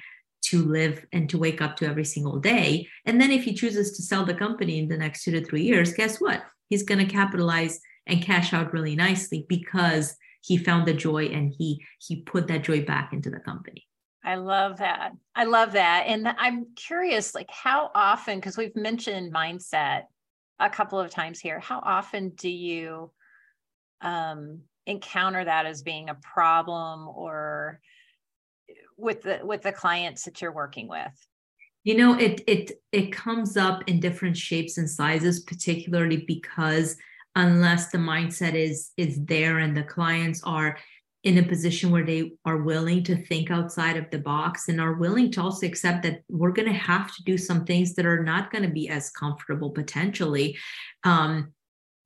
to 0.42 0.64
live 0.64 1.04
and 1.12 1.28
to 1.28 1.38
wake 1.38 1.60
up 1.60 1.76
to 1.76 1.86
every 1.86 2.04
single 2.04 2.38
day 2.38 2.86
and 3.04 3.20
then 3.20 3.30
if 3.30 3.44
he 3.44 3.52
chooses 3.52 3.96
to 3.96 4.02
sell 4.02 4.24
the 4.24 4.32
company 4.32 4.78
in 4.78 4.88
the 4.88 4.96
next 4.96 5.24
two 5.24 5.32
to 5.32 5.44
three 5.44 5.62
years 5.62 5.92
guess 5.92 6.20
what 6.20 6.44
he's 6.68 6.84
going 6.84 7.04
to 7.04 7.12
capitalize 7.12 7.80
and 8.06 8.22
cash 8.22 8.54
out 8.54 8.72
really 8.72 8.96
nicely 8.96 9.44
because 9.48 10.16
he 10.40 10.56
found 10.56 10.86
the 10.86 10.94
joy 10.94 11.26
and 11.26 11.54
he 11.56 11.84
he 11.98 12.22
put 12.22 12.48
that 12.48 12.64
joy 12.64 12.84
back 12.84 13.12
into 13.12 13.30
the 13.30 13.40
company 13.40 13.86
I 14.22 14.34
love 14.34 14.78
that. 14.78 15.12
I 15.34 15.44
love 15.44 15.72
that. 15.72 16.04
And 16.06 16.28
I'm 16.28 16.66
curious, 16.76 17.34
like, 17.34 17.50
how 17.50 17.90
often, 17.94 18.38
because 18.38 18.56
we've 18.56 18.76
mentioned 18.76 19.32
mindset 19.32 20.02
a 20.58 20.68
couple 20.68 21.00
of 21.00 21.10
times 21.10 21.40
here. 21.40 21.58
How 21.58 21.80
often 21.82 22.30
do 22.30 22.50
you 22.50 23.10
um, 24.02 24.60
encounter 24.86 25.44
that 25.44 25.66
as 25.66 25.82
being 25.82 26.10
a 26.10 26.14
problem 26.14 27.08
or 27.08 27.80
with 28.96 29.22
the 29.22 29.40
with 29.42 29.62
the 29.62 29.72
clients 29.72 30.24
that 30.24 30.42
you're 30.42 30.52
working 30.52 30.86
with? 30.86 31.12
You 31.84 31.96
know, 31.96 32.18
it 32.18 32.42
it 32.46 32.72
it 32.92 33.12
comes 33.12 33.56
up 33.56 33.84
in 33.88 34.00
different 34.00 34.36
shapes 34.36 34.76
and 34.76 34.88
sizes, 34.88 35.40
particularly 35.40 36.24
because 36.26 36.96
unless 37.36 37.90
the 37.90 37.98
mindset 37.98 38.54
is 38.54 38.90
is 38.96 39.24
there 39.24 39.58
and 39.58 39.76
the 39.76 39.82
clients 39.82 40.42
are 40.44 40.76
in 41.22 41.36
a 41.36 41.42
position 41.42 41.90
where 41.90 42.04
they 42.04 42.32
are 42.46 42.62
willing 42.62 43.04
to 43.04 43.14
think 43.14 43.50
outside 43.50 43.96
of 43.96 44.08
the 44.10 44.18
box 44.18 44.68
and 44.68 44.80
are 44.80 44.94
willing 44.94 45.30
to 45.30 45.40
also 45.40 45.66
accept 45.66 46.02
that 46.02 46.22
we're 46.30 46.50
going 46.50 46.68
to 46.68 46.74
have 46.74 47.14
to 47.14 47.22
do 47.24 47.36
some 47.36 47.64
things 47.64 47.94
that 47.94 48.06
are 48.06 48.24
not 48.24 48.50
going 48.50 48.62
to 48.64 48.70
be 48.70 48.88
as 48.88 49.10
comfortable 49.10 49.70
potentially 49.70 50.56
um, 51.04 51.52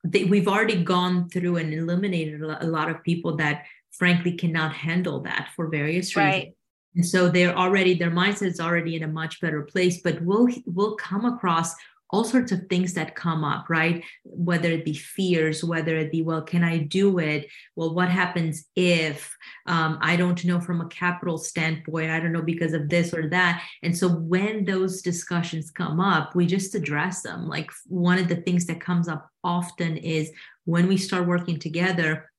they, 0.06 0.24
we've 0.24 0.48
already 0.48 0.82
gone 0.82 1.28
through 1.30 1.56
and 1.56 1.72
eliminated 1.72 2.42
a 2.42 2.66
lot 2.66 2.90
of 2.90 3.02
people 3.02 3.36
that 3.36 3.64
frankly 3.92 4.32
cannot 4.32 4.74
handle 4.74 5.20
that 5.20 5.48
for 5.54 5.68
various 5.68 6.16
reasons 6.16 6.34
right. 6.34 6.52
and 6.96 7.06
so 7.06 7.28
they're 7.28 7.56
already 7.56 7.94
their 7.94 8.10
mindset 8.10 8.48
is 8.48 8.60
already 8.60 8.96
in 8.96 9.04
a 9.04 9.08
much 9.08 9.40
better 9.40 9.62
place 9.62 10.02
but 10.02 10.20
we'll 10.22 10.48
we'll 10.66 10.96
come 10.96 11.24
across 11.24 11.74
all 12.14 12.22
sorts 12.22 12.52
of 12.52 12.68
things 12.68 12.94
that 12.94 13.16
come 13.16 13.42
up, 13.42 13.68
right? 13.68 14.04
Whether 14.22 14.70
it 14.70 14.84
be 14.84 14.94
fears, 14.94 15.64
whether 15.64 15.96
it 15.96 16.12
be, 16.12 16.22
well, 16.22 16.42
can 16.42 16.62
I 16.62 16.78
do 16.78 17.18
it? 17.18 17.48
Well, 17.74 17.92
what 17.92 18.08
happens 18.08 18.66
if 18.76 19.36
um, 19.66 19.98
I 20.00 20.14
don't 20.14 20.44
know 20.44 20.60
from 20.60 20.80
a 20.80 20.86
capital 20.86 21.38
standpoint? 21.38 22.12
I 22.12 22.20
don't 22.20 22.30
know 22.30 22.40
because 22.40 22.72
of 22.72 22.88
this 22.88 23.12
or 23.12 23.28
that. 23.30 23.64
And 23.82 23.98
so 23.98 24.08
when 24.08 24.64
those 24.64 25.02
discussions 25.02 25.72
come 25.72 25.98
up, 25.98 26.36
we 26.36 26.46
just 26.46 26.76
address 26.76 27.22
them. 27.22 27.48
Like 27.48 27.72
one 27.86 28.18
of 28.18 28.28
the 28.28 28.36
things 28.36 28.64
that 28.66 28.80
comes 28.80 29.08
up 29.08 29.28
often 29.42 29.96
is 29.96 30.30
when 30.66 30.86
we 30.86 30.96
start 30.96 31.26
working 31.26 31.58
together, 31.58 32.30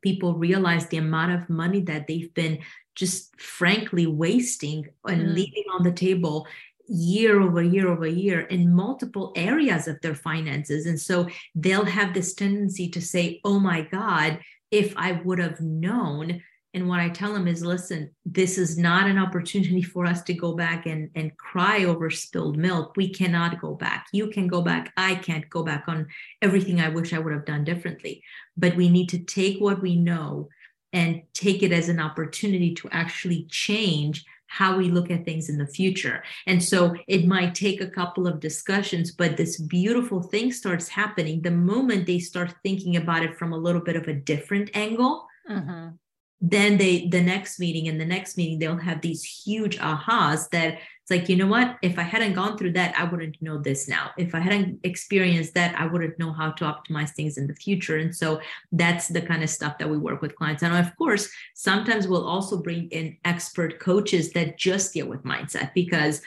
people 0.00 0.38
realize 0.38 0.86
the 0.86 0.96
amount 0.96 1.32
of 1.32 1.50
money 1.50 1.82
that 1.82 2.06
they've 2.06 2.32
been 2.32 2.60
just 2.94 3.38
frankly 3.38 4.06
wasting 4.06 4.86
and 5.06 5.22
mm. 5.22 5.34
leaving 5.34 5.64
on 5.74 5.82
the 5.82 5.92
table 5.92 6.46
year 6.88 7.40
over 7.40 7.62
year 7.62 7.88
over 7.88 8.06
year 8.06 8.40
in 8.40 8.74
multiple 8.74 9.32
areas 9.36 9.88
of 9.88 10.00
their 10.00 10.14
finances. 10.14 10.86
And 10.86 11.00
so 11.00 11.28
they'll 11.54 11.84
have 11.84 12.14
this 12.14 12.34
tendency 12.34 12.88
to 12.90 13.00
say, 13.00 13.40
oh 13.44 13.58
my 13.58 13.82
God, 13.82 14.40
if 14.70 14.94
I 14.96 15.12
would 15.12 15.38
have 15.38 15.60
known. 15.60 16.42
And 16.74 16.88
what 16.88 17.00
I 17.00 17.10
tell 17.10 17.34
them 17.34 17.46
is, 17.46 17.62
listen, 17.62 18.10
this 18.24 18.56
is 18.56 18.78
not 18.78 19.06
an 19.06 19.18
opportunity 19.18 19.82
for 19.82 20.06
us 20.06 20.22
to 20.22 20.32
go 20.32 20.54
back 20.54 20.86
and, 20.86 21.10
and 21.14 21.36
cry 21.36 21.84
over 21.84 22.08
spilled 22.08 22.56
milk. 22.56 22.94
We 22.96 23.12
cannot 23.12 23.60
go 23.60 23.74
back. 23.74 24.06
You 24.12 24.28
can 24.28 24.48
go 24.48 24.62
back. 24.62 24.90
I 24.96 25.16
can't 25.16 25.48
go 25.50 25.62
back 25.62 25.84
on 25.86 26.08
everything 26.40 26.80
I 26.80 26.88
wish 26.88 27.12
I 27.12 27.18
would 27.18 27.34
have 27.34 27.44
done 27.44 27.64
differently. 27.64 28.22
But 28.56 28.74
we 28.76 28.88
need 28.88 29.10
to 29.10 29.18
take 29.18 29.60
what 29.60 29.82
we 29.82 29.96
know 29.96 30.48
and 30.94 31.22
take 31.34 31.62
it 31.62 31.72
as 31.72 31.88
an 31.88 32.00
opportunity 32.00 32.74
to 32.74 32.88
actually 32.90 33.46
change 33.50 34.24
how 34.52 34.76
we 34.76 34.90
look 34.90 35.10
at 35.10 35.24
things 35.24 35.48
in 35.48 35.56
the 35.56 35.66
future. 35.66 36.22
And 36.46 36.62
so 36.62 36.94
it 37.08 37.26
might 37.26 37.54
take 37.54 37.80
a 37.80 37.86
couple 37.86 38.26
of 38.26 38.38
discussions, 38.38 39.10
but 39.10 39.38
this 39.38 39.58
beautiful 39.58 40.22
thing 40.22 40.52
starts 40.52 40.88
happening 40.88 41.40
the 41.40 41.50
moment 41.50 42.06
they 42.06 42.18
start 42.18 42.54
thinking 42.62 42.96
about 42.96 43.22
it 43.22 43.38
from 43.38 43.54
a 43.54 43.56
little 43.56 43.80
bit 43.80 43.96
of 43.96 44.08
a 44.08 44.12
different 44.12 44.68
angle. 44.74 45.26
Mm-hmm 45.50 45.96
then 46.44 46.76
they 46.76 47.06
the 47.06 47.22
next 47.22 47.60
meeting 47.60 47.86
and 47.86 48.00
the 48.00 48.04
next 48.04 48.36
meeting 48.36 48.58
they'll 48.58 48.76
have 48.76 49.00
these 49.00 49.22
huge 49.22 49.78
ahas 49.78 50.50
that 50.50 50.78
it's 51.00 51.10
like 51.10 51.28
you 51.28 51.36
know 51.36 51.46
what? 51.46 51.78
If 51.82 51.98
i 51.98 52.02
hadn't 52.02 52.34
gone 52.34 52.58
through 52.58 52.72
that 52.72 52.94
i 52.98 53.04
wouldn't 53.04 53.40
know 53.40 53.58
this 53.58 53.88
now. 53.88 54.10
If 54.18 54.34
i 54.34 54.40
hadn't 54.40 54.80
experienced 54.82 55.54
that 55.54 55.78
i 55.80 55.86
wouldn't 55.86 56.18
know 56.18 56.32
how 56.32 56.50
to 56.50 56.64
optimize 56.64 57.10
things 57.10 57.38
in 57.38 57.46
the 57.46 57.54
future. 57.54 57.96
And 57.96 58.14
so 58.14 58.40
that's 58.72 59.06
the 59.06 59.22
kind 59.22 59.44
of 59.44 59.50
stuff 59.50 59.78
that 59.78 59.88
we 59.88 59.98
work 59.98 60.20
with 60.20 60.34
clients. 60.34 60.64
And 60.64 60.74
of 60.74 60.94
course 60.96 61.30
sometimes 61.54 62.08
we'll 62.08 62.26
also 62.26 62.60
bring 62.60 62.88
in 62.88 63.16
expert 63.24 63.78
coaches 63.78 64.32
that 64.32 64.58
just 64.58 64.92
deal 64.92 65.06
with 65.06 65.22
mindset 65.22 65.72
because 65.74 66.22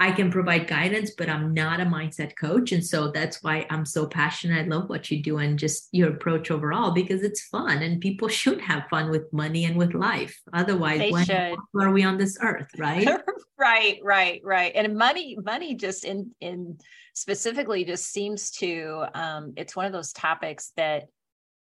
I 0.00 0.12
can 0.12 0.30
provide 0.30 0.66
guidance, 0.66 1.10
but 1.10 1.28
I'm 1.28 1.52
not 1.52 1.78
a 1.78 1.84
mindset 1.84 2.34
coach. 2.34 2.72
And 2.72 2.84
so 2.84 3.10
that's 3.10 3.42
why 3.42 3.66
I'm 3.68 3.84
so 3.84 4.06
passionate. 4.06 4.64
I 4.64 4.66
love 4.66 4.88
what 4.88 5.10
you 5.10 5.22
do 5.22 5.36
and 5.36 5.58
just 5.58 5.90
your 5.92 6.08
approach 6.08 6.50
overall 6.50 6.92
because 6.92 7.22
it's 7.22 7.42
fun 7.42 7.82
and 7.82 8.00
people 8.00 8.26
should 8.40 8.62
have 8.62 8.88
fun 8.88 9.10
with 9.10 9.30
money 9.30 9.66
and 9.66 9.76
with 9.76 9.92
life. 9.92 10.40
Otherwise, 10.54 11.00
they 11.00 11.10
when 11.10 11.26
should. 11.26 11.54
are 11.78 11.92
we 11.92 12.02
on 12.02 12.16
this 12.16 12.38
earth, 12.40 12.70
right? 12.78 13.06
right, 13.58 14.00
right, 14.02 14.40
right. 14.42 14.72
And 14.74 14.96
money, 14.96 15.36
money 15.44 15.74
just 15.74 16.06
in 16.06 16.30
in 16.40 16.78
specifically 17.12 17.84
just 17.84 18.10
seems 18.10 18.50
to 18.52 19.04
um 19.14 19.52
it's 19.56 19.76
one 19.76 19.84
of 19.84 19.92
those 19.92 20.12
topics 20.12 20.72
that 20.76 21.08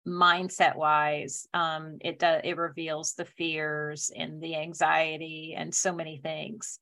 mindset 0.06 0.76
wise 0.76 1.46
um 1.52 1.98
it 2.00 2.18
does 2.18 2.40
it 2.44 2.56
reveals 2.56 3.14
the 3.14 3.24
fears 3.24 4.10
and 4.14 4.40
the 4.40 4.56
anxiety 4.56 5.54
and 5.56 5.74
so 5.74 5.92
many 5.92 6.18
things 6.18 6.78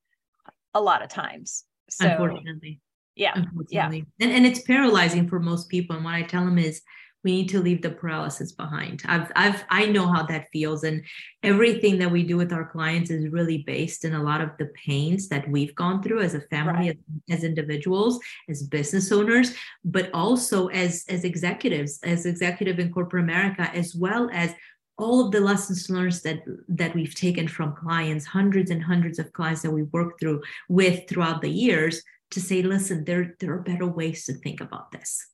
a 0.77 0.81
lot 0.81 1.03
of 1.03 1.09
times. 1.09 1.65
So, 1.89 2.07
unfortunately. 2.07 2.81
Yeah. 3.15 3.33
Unfortunately. 3.35 4.05
Yeah. 4.19 4.27
And, 4.27 4.37
and 4.37 4.47
it's 4.47 4.62
paralyzing 4.62 5.29
for 5.29 5.41
most 5.41 5.69
people. 5.69 5.97
And 5.97 6.05
what 6.05 6.15
I 6.15 6.23
tell 6.23 6.45
them 6.45 6.59
is 6.59 6.83
we 7.25 7.33
need 7.33 7.49
to 7.49 7.61
leave 7.61 7.83
the 7.83 7.91
paralysis 7.91 8.53
behind. 8.53 9.03
I've, 9.07 9.33
I've, 9.35 9.65
I 9.69 9.87
know 9.87 10.07
how 10.07 10.23
that 10.25 10.47
feels. 10.53 10.85
And 10.85 11.03
everything 11.43 11.99
that 11.99 12.11
we 12.11 12.23
do 12.23 12.37
with 12.37 12.53
our 12.53 12.67
clients 12.75 13.11
is 13.11 13.33
really 13.33 13.65
based 13.67 14.05
in 14.05 14.15
a 14.15 14.23
lot 14.23 14.41
of 14.41 14.51
the 14.59 14.71
pains 14.87 15.29
that 15.29 15.49
we've 15.49 15.75
gone 15.75 16.03
through 16.03 16.21
as 16.21 16.35
a 16.35 16.43
family, 16.43 16.89
right. 16.89 16.99
as, 17.31 17.39
as 17.39 17.45
individuals, 17.45 18.21
as 18.49 18.62
business 18.62 19.11
owners, 19.11 19.55
but 19.85 20.11
also 20.12 20.69
as, 20.69 21.05
as 21.09 21.25
executives, 21.25 21.99
as 22.05 22.27
executive 22.27 22.79
in 22.79 22.93
corporate 22.93 23.25
America, 23.25 23.71
as 23.75 23.95
well 23.95 24.31
as 24.33 24.55
all 24.98 25.24
of 25.24 25.32
the 25.32 25.40
lessons 25.40 25.90
learned 25.90 26.12
that 26.24 26.42
that 26.68 26.94
we've 26.94 27.14
taken 27.14 27.46
from 27.46 27.74
clients 27.74 28.24
hundreds 28.24 28.70
and 28.70 28.82
hundreds 28.82 29.18
of 29.18 29.32
clients 29.32 29.62
that 29.62 29.70
we 29.70 29.82
worked 29.85 30.20
through 30.20 30.42
with 30.68 31.09
throughout 31.09 31.42
the 31.42 31.50
years 31.50 32.02
to 32.30 32.40
say 32.40 32.62
listen 32.62 33.04
there 33.04 33.37
there 33.40 33.52
are 33.52 33.61
better 33.61 33.87
ways 33.87 34.24
to 34.24 34.32
think 34.35 34.61
about 34.61 34.90
this 34.90 35.26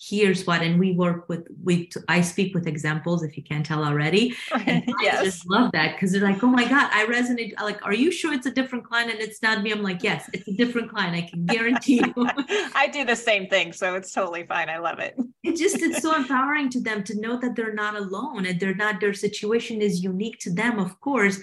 here's 0.00 0.46
what 0.46 0.62
and 0.62 0.80
we 0.80 0.92
work 0.92 1.28
with 1.28 1.46
we 1.62 1.90
i 2.08 2.22
speak 2.22 2.54
with 2.54 2.66
examples 2.66 3.22
if 3.22 3.36
you 3.36 3.42
can't 3.42 3.66
tell 3.66 3.84
already. 3.84 4.34
Yes. 5.00 5.20
i 5.20 5.24
just 5.24 5.48
love 5.48 5.72
that 5.72 5.94
because 5.94 6.12
they're 6.12 6.22
like 6.22 6.42
oh 6.42 6.46
my 6.48 6.66
god 6.66 6.90
i 6.92 7.04
resonate 7.06 7.52
like 7.60 7.84
are 7.84 7.92
you 7.92 8.10
sure 8.10 8.32
it's 8.32 8.46
a 8.46 8.50
different 8.50 8.84
client 8.84 9.10
and 9.10 9.20
it's 9.20 9.42
not 9.42 9.62
me? 9.62 9.72
I'm 9.72 9.82
like 9.82 10.02
yes 10.02 10.28
it's 10.32 10.48
a 10.48 10.52
different 10.52 10.90
client 10.90 11.14
i 11.16 11.22
can 11.22 11.44
guarantee 11.46 12.02
you. 12.04 12.14
I 12.74 12.88
do 12.92 13.04
the 13.04 13.16
same 13.16 13.48
thing 13.48 13.72
so 13.72 13.94
it's 13.94 14.12
totally 14.12 14.44
fine 14.44 14.68
i 14.70 14.78
love 14.78 14.98
it. 14.98 15.16
It 15.42 15.56
just 15.56 15.82
it's 15.82 16.02
so 16.02 16.14
empowering 16.22 16.70
to 16.70 16.80
them 16.80 17.04
to 17.04 17.20
know 17.20 17.38
that 17.38 17.54
they're 17.54 17.74
not 17.74 17.96
alone 17.96 18.46
and 18.46 18.58
they're 18.58 18.74
not 18.74 19.00
their 19.00 19.14
situation 19.14 19.82
is 19.82 20.02
unique 20.02 20.38
to 20.40 20.50
them 20.50 20.78
of 20.78 20.98
course 21.00 21.40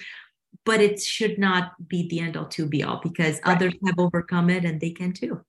but 0.65 0.81
it 0.81 1.01
should 1.01 1.37
not 1.37 1.87
be 1.87 2.07
the 2.09 2.19
end 2.19 2.35
all 2.35 2.45
to 2.45 2.65
be 2.65 2.83
all 2.83 2.99
because 3.03 3.39
right. 3.45 3.55
others 3.55 3.73
have 3.85 3.99
overcome 3.99 4.49
it 4.49 4.65
and 4.65 4.81
they 4.81 4.91
can 4.91 5.13
too 5.13 5.41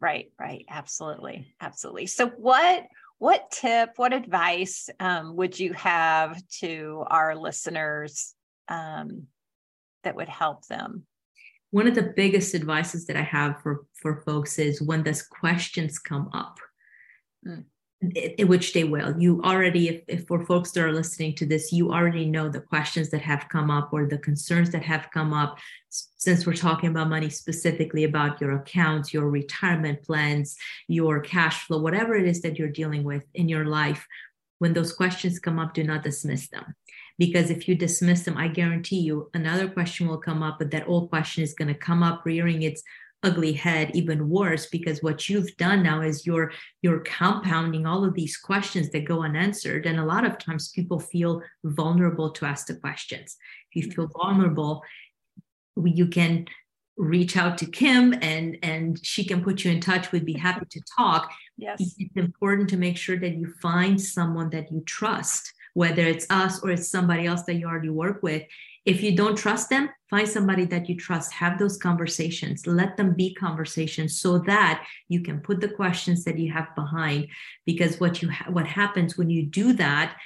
Right, 0.00 0.30
right. 0.38 0.64
Absolutely. 0.68 1.54
Absolutely. 1.60 2.06
So 2.06 2.28
what 2.28 2.84
what 3.18 3.50
tip, 3.50 3.90
what 3.96 4.12
advice 4.12 4.90
um, 5.00 5.36
would 5.36 5.58
you 5.58 5.72
have 5.72 6.42
to 6.60 7.04
our 7.06 7.36
listeners 7.36 8.34
um, 8.68 9.28
that 10.02 10.16
would 10.16 10.28
help 10.28 10.66
them? 10.66 11.06
One 11.70 11.86
of 11.86 11.94
the 11.94 12.12
biggest 12.14 12.54
advices 12.54 13.06
that 13.06 13.16
I 13.16 13.22
have 13.22 13.62
for 13.62 13.86
for 13.94 14.22
folks 14.22 14.58
is 14.58 14.82
when 14.82 15.02
those 15.02 15.22
questions 15.22 15.98
come 15.98 16.28
up. 16.32 16.58
Mm 17.46 17.64
which 18.46 18.72
they 18.72 18.84
will. 18.84 19.14
You 19.18 19.40
already, 19.42 19.88
if, 19.88 20.02
if 20.08 20.26
for 20.26 20.44
folks 20.44 20.72
that 20.72 20.84
are 20.84 20.92
listening 20.92 21.34
to 21.36 21.46
this, 21.46 21.72
you 21.72 21.92
already 21.92 22.26
know 22.26 22.48
the 22.48 22.60
questions 22.60 23.10
that 23.10 23.22
have 23.22 23.48
come 23.48 23.70
up 23.70 23.92
or 23.92 24.06
the 24.06 24.18
concerns 24.18 24.70
that 24.70 24.82
have 24.82 25.08
come 25.12 25.32
up. 25.32 25.58
Since 25.88 26.46
we're 26.46 26.54
talking 26.54 26.90
about 26.90 27.08
money 27.08 27.30
specifically 27.30 28.04
about 28.04 28.40
your 28.40 28.52
accounts, 28.52 29.14
your 29.14 29.28
retirement 29.30 30.02
plans, 30.02 30.56
your 30.88 31.20
cash 31.20 31.66
flow, 31.66 31.78
whatever 31.78 32.14
it 32.16 32.26
is 32.26 32.42
that 32.42 32.58
you're 32.58 32.68
dealing 32.68 33.04
with 33.04 33.24
in 33.34 33.48
your 33.48 33.66
life, 33.66 34.06
when 34.58 34.72
those 34.72 34.92
questions 34.92 35.38
come 35.38 35.58
up, 35.58 35.74
do 35.74 35.84
not 35.84 36.02
dismiss 36.02 36.48
them. 36.48 36.74
Because 37.18 37.50
if 37.50 37.68
you 37.68 37.74
dismiss 37.76 38.22
them, 38.22 38.36
I 38.36 38.48
guarantee 38.48 39.00
you 39.00 39.30
another 39.34 39.68
question 39.68 40.08
will 40.08 40.18
come 40.18 40.42
up, 40.42 40.58
but 40.58 40.70
that 40.72 40.88
old 40.88 41.10
question 41.10 41.44
is 41.44 41.54
going 41.54 41.68
to 41.68 41.74
come 41.74 42.02
up 42.02 42.22
rearing 42.24 42.62
its 42.62 42.82
ugly 43.24 43.52
head 43.52 43.90
even 43.94 44.28
worse 44.28 44.66
because 44.66 45.02
what 45.02 45.28
you've 45.28 45.56
done 45.56 45.82
now 45.82 46.00
is 46.02 46.26
you're 46.26 46.52
you're 46.82 47.00
compounding 47.00 47.86
all 47.86 48.04
of 48.04 48.14
these 48.14 48.36
questions 48.36 48.90
that 48.90 49.04
go 49.04 49.22
unanswered. 49.22 49.86
And 49.86 49.98
a 49.98 50.04
lot 50.04 50.24
of 50.24 50.38
times 50.38 50.68
people 50.68 51.00
feel 51.00 51.42
vulnerable 51.64 52.30
to 52.30 52.44
ask 52.44 52.66
the 52.66 52.76
questions. 52.76 53.36
If 53.72 53.86
you 53.86 53.92
feel 53.92 54.10
vulnerable 54.22 54.82
you 55.76 56.06
can 56.06 56.46
reach 56.96 57.36
out 57.36 57.58
to 57.58 57.66
kim 57.66 58.14
and 58.22 58.56
and 58.62 59.04
she 59.04 59.24
can 59.24 59.42
put 59.42 59.64
you 59.64 59.72
in 59.72 59.80
touch. 59.80 60.12
We'd 60.12 60.24
be 60.24 60.34
happy 60.34 60.66
to 60.70 60.80
talk. 60.96 61.32
Yes. 61.56 61.80
It's 61.80 62.16
important 62.16 62.68
to 62.70 62.76
make 62.76 62.96
sure 62.96 63.18
that 63.18 63.34
you 63.34 63.52
find 63.60 64.00
someone 64.00 64.50
that 64.50 64.70
you 64.70 64.80
trust 64.82 65.52
whether 65.74 66.02
it's 66.02 66.26
us 66.30 66.62
or 66.62 66.70
it's 66.70 66.88
somebody 66.88 67.26
else 67.26 67.42
that 67.42 67.54
you 67.54 67.66
already 67.66 67.90
work 67.90 68.22
with. 68.22 68.42
If 68.86 69.02
you 69.02 69.16
don't 69.16 69.36
trust 69.36 69.68
them, 69.68 69.90
find 70.14 70.28
somebody 70.28 70.64
that 70.64 70.88
you 70.88 70.96
trust, 70.96 71.32
have 71.32 71.58
those 71.58 71.76
conversations, 71.76 72.68
let 72.68 72.96
them 72.96 73.14
be 73.14 73.34
conversations 73.34 74.20
so 74.20 74.38
that 74.38 74.86
you 75.08 75.20
can 75.20 75.40
put 75.40 75.60
the 75.60 75.68
questions 75.68 76.22
that 76.22 76.38
you 76.38 76.52
have 76.52 76.68
behind. 76.76 77.26
Because 77.66 77.98
what 77.98 78.22
you 78.22 78.30
ha- 78.30 78.48
what 78.48 78.64
happens 78.64 79.18
when 79.18 79.28
you 79.28 79.42
do 79.44 79.72
that, 79.72 80.16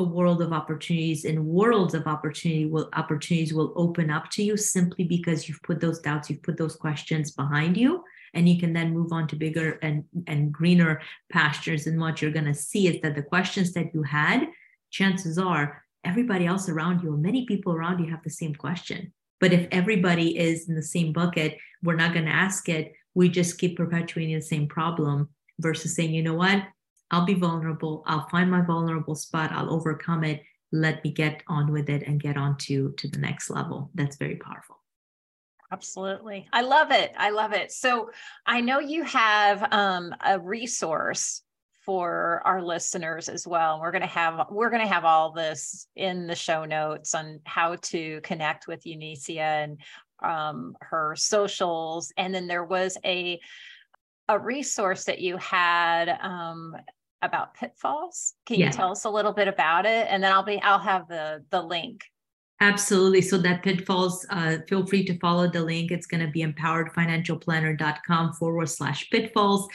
a 0.00 0.02
world 0.02 0.42
of 0.42 0.52
opportunities 0.52 1.24
and 1.24 1.46
worlds 1.46 1.94
of 1.94 2.08
opportunity 2.08 2.66
will 2.66 2.88
opportunities 2.94 3.54
will 3.54 3.72
open 3.76 4.10
up 4.10 4.28
to 4.30 4.42
you 4.42 4.56
simply 4.56 5.04
because 5.04 5.48
you've 5.48 5.62
put 5.62 5.80
those 5.80 6.00
doubts 6.00 6.28
you've 6.28 6.42
put 6.42 6.56
those 6.56 6.74
questions 6.74 7.30
behind 7.30 7.76
you. 7.76 8.02
And 8.34 8.48
you 8.48 8.58
can 8.58 8.72
then 8.72 8.92
move 8.92 9.12
on 9.12 9.28
to 9.28 9.36
bigger 9.36 9.78
and 9.82 10.02
and 10.26 10.52
greener 10.52 11.00
pastures. 11.30 11.86
And 11.86 12.00
what 12.00 12.20
you're 12.20 12.38
going 12.38 12.52
to 12.52 12.64
see 12.70 12.88
is 12.88 13.00
that 13.02 13.14
the 13.14 13.30
questions 13.34 13.72
that 13.74 13.94
you 13.94 14.02
had 14.02 14.48
chances 14.90 15.38
are 15.38 15.84
everybody 16.04 16.44
else 16.46 16.68
around 16.68 17.02
you 17.02 17.16
many 17.16 17.44
people 17.46 17.72
around 17.72 17.98
you 18.02 18.10
have 18.10 18.22
the 18.24 18.38
same 18.42 18.54
question 18.54 19.12
but 19.40 19.52
if 19.52 19.66
everybody 19.70 20.38
is 20.38 20.68
in 20.68 20.74
the 20.74 20.82
same 20.82 21.12
bucket 21.12 21.56
we're 21.82 21.94
not 21.96 22.12
going 22.12 22.24
to 22.24 22.30
ask 22.30 22.68
it 22.68 22.92
we 23.14 23.28
just 23.28 23.58
keep 23.58 23.76
perpetuating 23.76 24.34
the 24.34 24.42
same 24.42 24.66
problem 24.66 25.28
versus 25.60 25.94
saying 25.94 26.12
you 26.12 26.22
know 26.22 26.34
what 26.34 26.62
I'll 27.10 27.24
be 27.24 27.34
vulnerable. 27.34 28.02
I'll 28.06 28.28
find 28.28 28.50
my 28.50 28.60
vulnerable 28.60 29.14
spot. 29.14 29.52
I'll 29.52 29.72
overcome 29.72 30.24
it. 30.24 30.42
Let 30.72 31.02
me 31.02 31.10
get 31.10 31.42
on 31.48 31.72
with 31.72 31.88
it 31.88 32.02
and 32.02 32.20
get 32.20 32.36
on 32.36 32.56
to, 32.58 32.92
to 32.92 33.08
the 33.08 33.18
next 33.18 33.48
level. 33.48 33.90
That's 33.94 34.16
very 34.16 34.36
powerful. 34.36 34.76
Absolutely. 35.72 36.46
I 36.52 36.62
love 36.62 36.90
it. 36.90 37.12
I 37.16 37.30
love 37.30 37.52
it. 37.52 37.72
So 37.72 38.10
I 38.46 38.60
know 38.60 38.78
you 38.78 39.04
have 39.04 39.66
um, 39.72 40.14
a 40.24 40.38
resource 40.38 41.42
for 41.88 42.42
our 42.44 42.60
listeners 42.60 43.30
as 43.30 43.46
well. 43.46 43.80
We're 43.80 43.92
going 43.92 44.02
to 44.02 44.08
have 44.08 44.48
we're 44.50 44.68
going 44.68 44.82
to 44.82 44.92
have 44.92 45.06
all 45.06 45.32
this 45.32 45.86
in 45.96 46.26
the 46.26 46.34
show 46.34 46.66
notes 46.66 47.14
on 47.14 47.40
how 47.44 47.76
to 47.76 48.20
connect 48.20 48.68
with 48.68 48.84
Eunicia 48.84 49.38
and 49.38 49.78
um, 50.22 50.76
her 50.82 51.16
socials. 51.16 52.12
And 52.18 52.34
then 52.34 52.46
there 52.46 52.64
was 52.64 52.98
a 53.06 53.40
a 54.28 54.38
resource 54.38 55.04
that 55.04 55.20
you 55.20 55.38
had 55.38 56.10
um, 56.20 56.76
about 57.22 57.54
pitfalls. 57.54 58.34
Can 58.44 58.60
yeah. 58.60 58.66
you 58.66 58.72
tell 58.72 58.90
us 58.90 59.06
a 59.06 59.10
little 59.10 59.32
bit 59.32 59.48
about 59.48 59.86
it? 59.86 60.08
And 60.10 60.22
then 60.22 60.30
I'll 60.30 60.42
be 60.42 60.60
I'll 60.60 60.78
have 60.78 61.08
the 61.08 61.42
the 61.48 61.62
link. 61.62 62.04
Absolutely. 62.60 63.22
So 63.22 63.38
that 63.38 63.62
pitfalls, 63.62 64.26
uh, 64.28 64.58
feel 64.68 64.84
free 64.84 65.06
to 65.06 65.18
follow 65.20 65.48
the 65.48 65.62
link. 65.62 65.90
It's 65.90 66.06
going 66.06 66.26
to 66.26 66.30
be 66.30 66.44
empoweredfinancialplanner.com 66.44 68.34
forward 68.34 68.68
slash 68.68 69.08
pitfalls. 69.08 69.68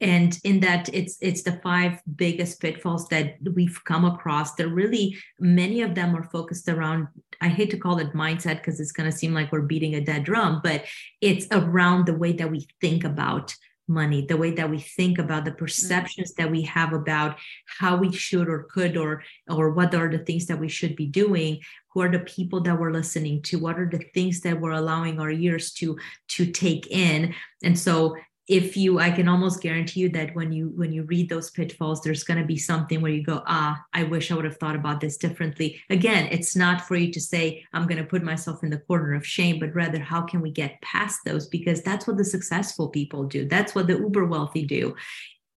And 0.00 0.38
in 0.44 0.60
that, 0.60 0.88
it's 0.94 1.18
it's 1.20 1.42
the 1.42 1.60
five 1.62 2.00
biggest 2.16 2.60
pitfalls 2.60 3.08
that 3.08 3.36
we've 3.54 3.82
come 3.84 4.04
across. 4.04 4.54
There 4.54 4.68
really 4.68 5.16
many 5.38 5.82
of 5.82 5.94
them 5.94 6.16
are 6.16 6.24
focused 6.24 6.68
around. 6.68 7.08
I 7.40 7.48
hate 7.48 7.70
to 7.70 7.78
call 7.78 7.98
it 7.98 8.14
mindset 8.14 8.56
because 8.56 8.80
it's 8.80 8.92
going 8.92 9.10
to 9.10 9.16
seem 9.16 9.34
like 9.34 9.52
we're 9.52 9.62
beating 9.62 9.94
a 9.94 10.00
dead 10.00 10.24
drum, 10.24 10.60
but 10.62 10.84
it's 11.20 11.46
around 11.50 12.06
the 12.06 12.14
way 12.14 12.32
that 12.32 12.50
we 12.50 12.66
think 12.80 13.04
about 13.04 13.54
money, 13.90 14.24
the 14.24 14.36
way 14.36 14.52
that 14.52 14.70
we 14.70 14.78
think 14.78 15.18
about 15.18 15.44
the 15.44 15.52
perceptions 15.52 16.32
that 16.34 16.50
we 16.50 16.62
have 16.62 16.92
about 16.92 17.36
how 17.66 17.96
we 17.96 18.12
should 18.12 18.48
or 18.48 18.68
could 18.70 18.96
or 18.96 19.22
or 19.50 19.70
what 19.70 19.94
are 19.94 20.08
the 20.08 20.18
things 20.18 20.46
that 20.46 20.58
we 20.58 20.68
should 20.68 20.96
be 20.96 21.06
doing, 21.06 21.60
who 21.92 22.00
are 22.00 22.10
the 22.10 22.20
people 22.20 22.60
that 22.62 22.78
we're 22.78 22.92
listening 22.92 23.42
to, 23.42 23.58
what 23.58 23.78
are 23.78 23.90
the 23.90 24.04
things 24.14 24.40
that 24.40 24.58
we're 24.58 24.70
allowing 24.70 25.20
our 25.20 25.30
ears 25.30 25.72
to 25.72 25.98
to 26.28 26.46
take 26.46 26.86
in. 26.86 27.34
And 27.62 27.78
so 27.78 28.16
if 28.50 28.76
you 28.76 28.98
i 28.98 29.10
can 29.10 29.28
almost 29.28 29.62
guarantee 29.62 30.00
you 30.00 30.08
that 30.08 30.34
when 30.34 30.50
you 30.52 30.72
when 30.74 30.92
you 30.92 31.04
read 31.04 31.28
those 31.28 31.50
pitfalls 31.50 32.02
there's 32.02 32.24
going 32.24 32.38
to 32.38 32.44
be 32.44 32.56
something 32.56 33.00
where 33.00 33.12
you 33.12 33.22
go 33.22 33.42
ah 33.46 33.80
i 33.94 34.02
wish 34.02 34.30
i 34.30 34.34
would 34.34 34.44
have 34.44 34.56
thought 34.56 34.74
about 34.74 35.00
this 35.00 35.16
differently. 35.16 35.80
Again 35.88 36.26
it's 36.32 36.56
not 36.56 36.80
for 36.80 36.96
you 36.96 37.12
to 37.12 37.20
say 37.20 37.64
i'm 37.72 37.86
going 37.86 38.02
to 38.02 38.10
put 38.12 38.24
myself 38.24 38.64
in 38.64 38.70
the 38.70 38.78
corner 38.78 39.14
of 39.14 39.24
shame 39.24 39.60
but 39.60 39.74
rather 39.74 40.00
how 40.00 40.22
can 40.22 40.40
we 40.40 40.50
get 40.50 40.82
past 40.82 41.20
those? 41.24 41.46
Because 41.46 41.82
that's 41.82 42.06
what 42.06 42.16
the 42.16 42.24
successful 42.24 42.88
people 42.88 43.24
do. 43.24 43.46
That's 43.46 43.74
what 43.74 43.86
the 43.86 43.98
uber 43.98 44.26
wealthy 44.26 44.66
do. 44.66 44.96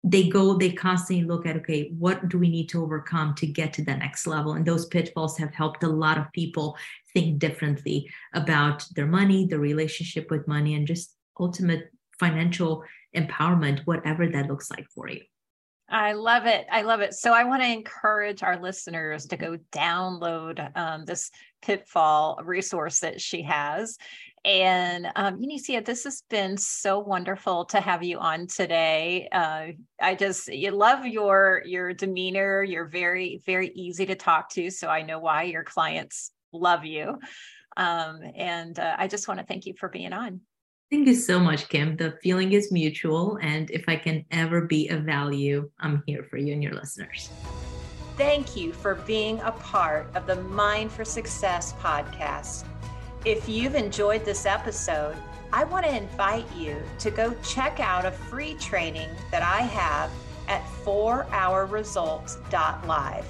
They 0.03 0.27
go 0.27 0.57
they 0.57 0.71
constantly 0.71 1.25
look 1.25 1.45
at 1.45 1.55
okay 1.57 1.93
what 1.97 2.27
do 2.27 2.37
we 2.37 2.49
need 2.49 2.67
to 2.69 2.83
overcome 2.83 3.35
to 3.35 3.47
get 3.47 3.71
to 3.73 3.85
the 3.85 3.95
next 3.95 4.27
level? 4.27 4.53
And 4.53 4.65
those 4.65 4.87
pitfalls 4.87 5.37
have 5.37 5.53
helped 5.53 5.83
a 5.83 5.87
lot 5.87 6.17
of 6.17 6.31
people 6.33 6.77
think 7.13 7.39
differently 7.39 8.09
about 8.33 8.85
their 8.95 9.07
money 9.07 9.45
their 9.45 9.59
relationship 9.59 10.29
with 10.29 10.47
money 10.47 10.73
and 10.75 10.85
just 10.85 11.15
ultimate 11.39 11.89
financial 12.21 12.83
empowerment, 13.15 13.79
whatever 13.85 14.27
that 14.27 14.47
looks 14.47 14.69
like 14.69 14.85
for 14.95 15.09
you. 15.09 15.21
I 15.89 16.13
love 16.13 16.45
it. 16.45 16.65
I 16.71 16.83
love 16.83 17.01
it. 17.01 17.13
So 17.13 17.33
I 17.33 17.43
want 17.43 17.63
to 17.63 17.67
encourage 17.67 18.43
our 18.43 18.57
listeners 18.57 19.25
to 19.25 19.35
go 19.35 19.57
download 19.73 20.71
um, 20.77 21.03
this 21.03 21.31
pitfall 21.61 22.39
resource 22.45 22.99
that 22.99 23.19
she 23.19 23.41
has. 23.41 23.97
And 24.45 25.07
um, 25.17 25.39
Eunicia, 25.41 25.83
this 25.83 26.05
has 26.05 26.23
been 26.29 26.57
so 26.57 26.99
wonderful 26.99 27.65
to 27.65 27.81
have 27.81 28.03
you 28.03 28.19
on 28.19 28.47
today. 28.47 29.27
Uh, 29.33 29.73
I 30.01 30.15
just 30.15 30.47
you 30.47 30.71
love 30.71 31.05
your 31.05 31.61
your 31.65 31.93
demeanor. 31.93 32.63
You're 32.63 32.87
very 32.87 33.41
very 33.45 33.69
easy 33.75 34.05
to 34.07 34.15
talk 34.15 34.49
to, 34.51 34.71
so 34.71 34.87
I 34.87 35.03
know 35.03 35.19
why 35.19 35.43
your 35.43 35.63
clients 35.63 36.31
love 36.53 36.85
you. 36.85 37.19
Um, 37.77 38.21
and 38.35 38.79
uh, 38.79 38.95
I 38.97 39.07
just 39.07 39.27
want 39.27 39.39
to 39.41 39.45
thank 39.45 39.65
you 39.65 39.73
for 39.77 39.89
being 39.89 40.13
on. 40.13 40.41
Thank 40.91 41.07
you 41.07 41.15
so 41.15 41.39
much, 41.39 41.67
Kim. 41.69 41.95
The 41.95 42.19
feeling 42.21 42.51
is 42.51 42.69
mutual. 42.69 43.39
And 43.41 43.71
if 43.71 43.85
I 43.87 43.95
can 43.95 44.25
ever 44.29 44.67
be 44.67 44.89
of 44.89 45.03
value, 45.03 45.71
I'm 45.79 46.03
here 46.05 46.27
for 46.29 46.35
you 46.35 46.51
and 46.51 46.61
your 46.61 46.73
listeners. 46.73 47.29
Thank 48.17 48.57
you 48.57 48.73
for 48.73 48.95
being 48.95 49.39
a 49.39 49.53
part 49.53 50.13
of 50.15 50.27
the 50.27 50.35
Mind 50.35 50.91
for 50.91 51.05
Success 51.05 51.71
podcast. 51.81 52.65
If 53.23 53.47
you've 53.47 53.75
enjoyed 53.75 54.25
this 54.25 54.45
episode, 54.45 55.15
I 55.53 55.63
want 55.63 55.85
to 55.85 55.95
invite 55.95 56.53
you 56.57 56.75
to 56.99 57.09
go 57.09 57.33
check 57.41 57.79
out 57.79 58.05
a 58.05 58.11
free 58.11 58.55
training 58.55 59.07
that 59.31 59.43
I 59.43 59.61
have 59.61 60.11
at 60.49 60.61
4hourresults.live. 60.83 63.25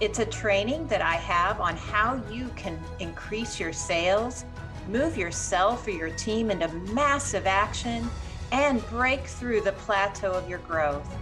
It's 0.00 0.20
a 0.20 0.26
training 0.26 0.86
that 0.86 1.02
I 1.02 1.16
have 1.16 1.60
on 1.60 1.76
how 1.76 2.22
you 2.30 2.48
can 2.56 2.80
increase 2.98 3.60
your 3.60 3.74
sales 3.74 4.46
Move 4.88 5.18
yourself 5.18 5.86
or 5.86 5.90
your 5.90 6.10
team 6.10 6.50
into 6.50 6.68
massive 6.94 7.46
action 7.46 8.08
and 8.52 8.86
break 8.88 9.26
through 9.26 9.60
the 9.60 9.72
plateau 9.72 10.32
of 10.32 10.48
your 10.48 10.60
growth. 10.60 11.14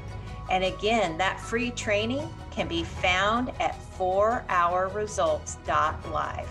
And 0.50 0.62
again, 0.62 1.18
that 1.18 1.40
free 1.40 1.72
training 1.72 2.32
can 2.52 2.68
be 2.68 2.84
found 2.84 3.50
at 3.60 3.76
4hourresults.live. 3.98 6.48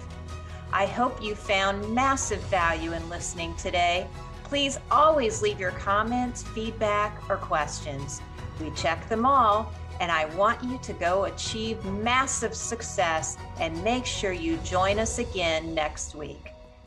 I 0.74 0.86
hope 0.88 1.24
you 1.24 1.36
found 1.36 1.96
massive 1.96 2.42
value 2.42 2.92
in 2.92 3.10
listening 3.10 3.56
today. 3.56 4.08
Please 4.44 4.78
always 4.92 5.42
leave 5.42 5.58
your 5.60 5.72
comments, 5.72 6.44
feedback, 6.44 7.18
or 7.30 7.38
questions. 7.38 8.22
We 8.60 8.72
check 8.72 9.08
them 9.08 9.26
all, 9.26 9.72
and 10.02 10.12
I 10.12 10.26
want 10.36 10.62
you 10.64 10.78
to 10.80 10.92
go 10.94 11.24
achieve 11.26 11.86
massive 11.86 12.54
success 12.54 13.38
and 13.62 13.82
make 13.86 14.06
sure 14.06 14.34
you 14.34 14.58
join 14.58 15.00
us 15.00 15.20
again 15.20 15.74
next 15.74 16.14
week. 16.14 16.55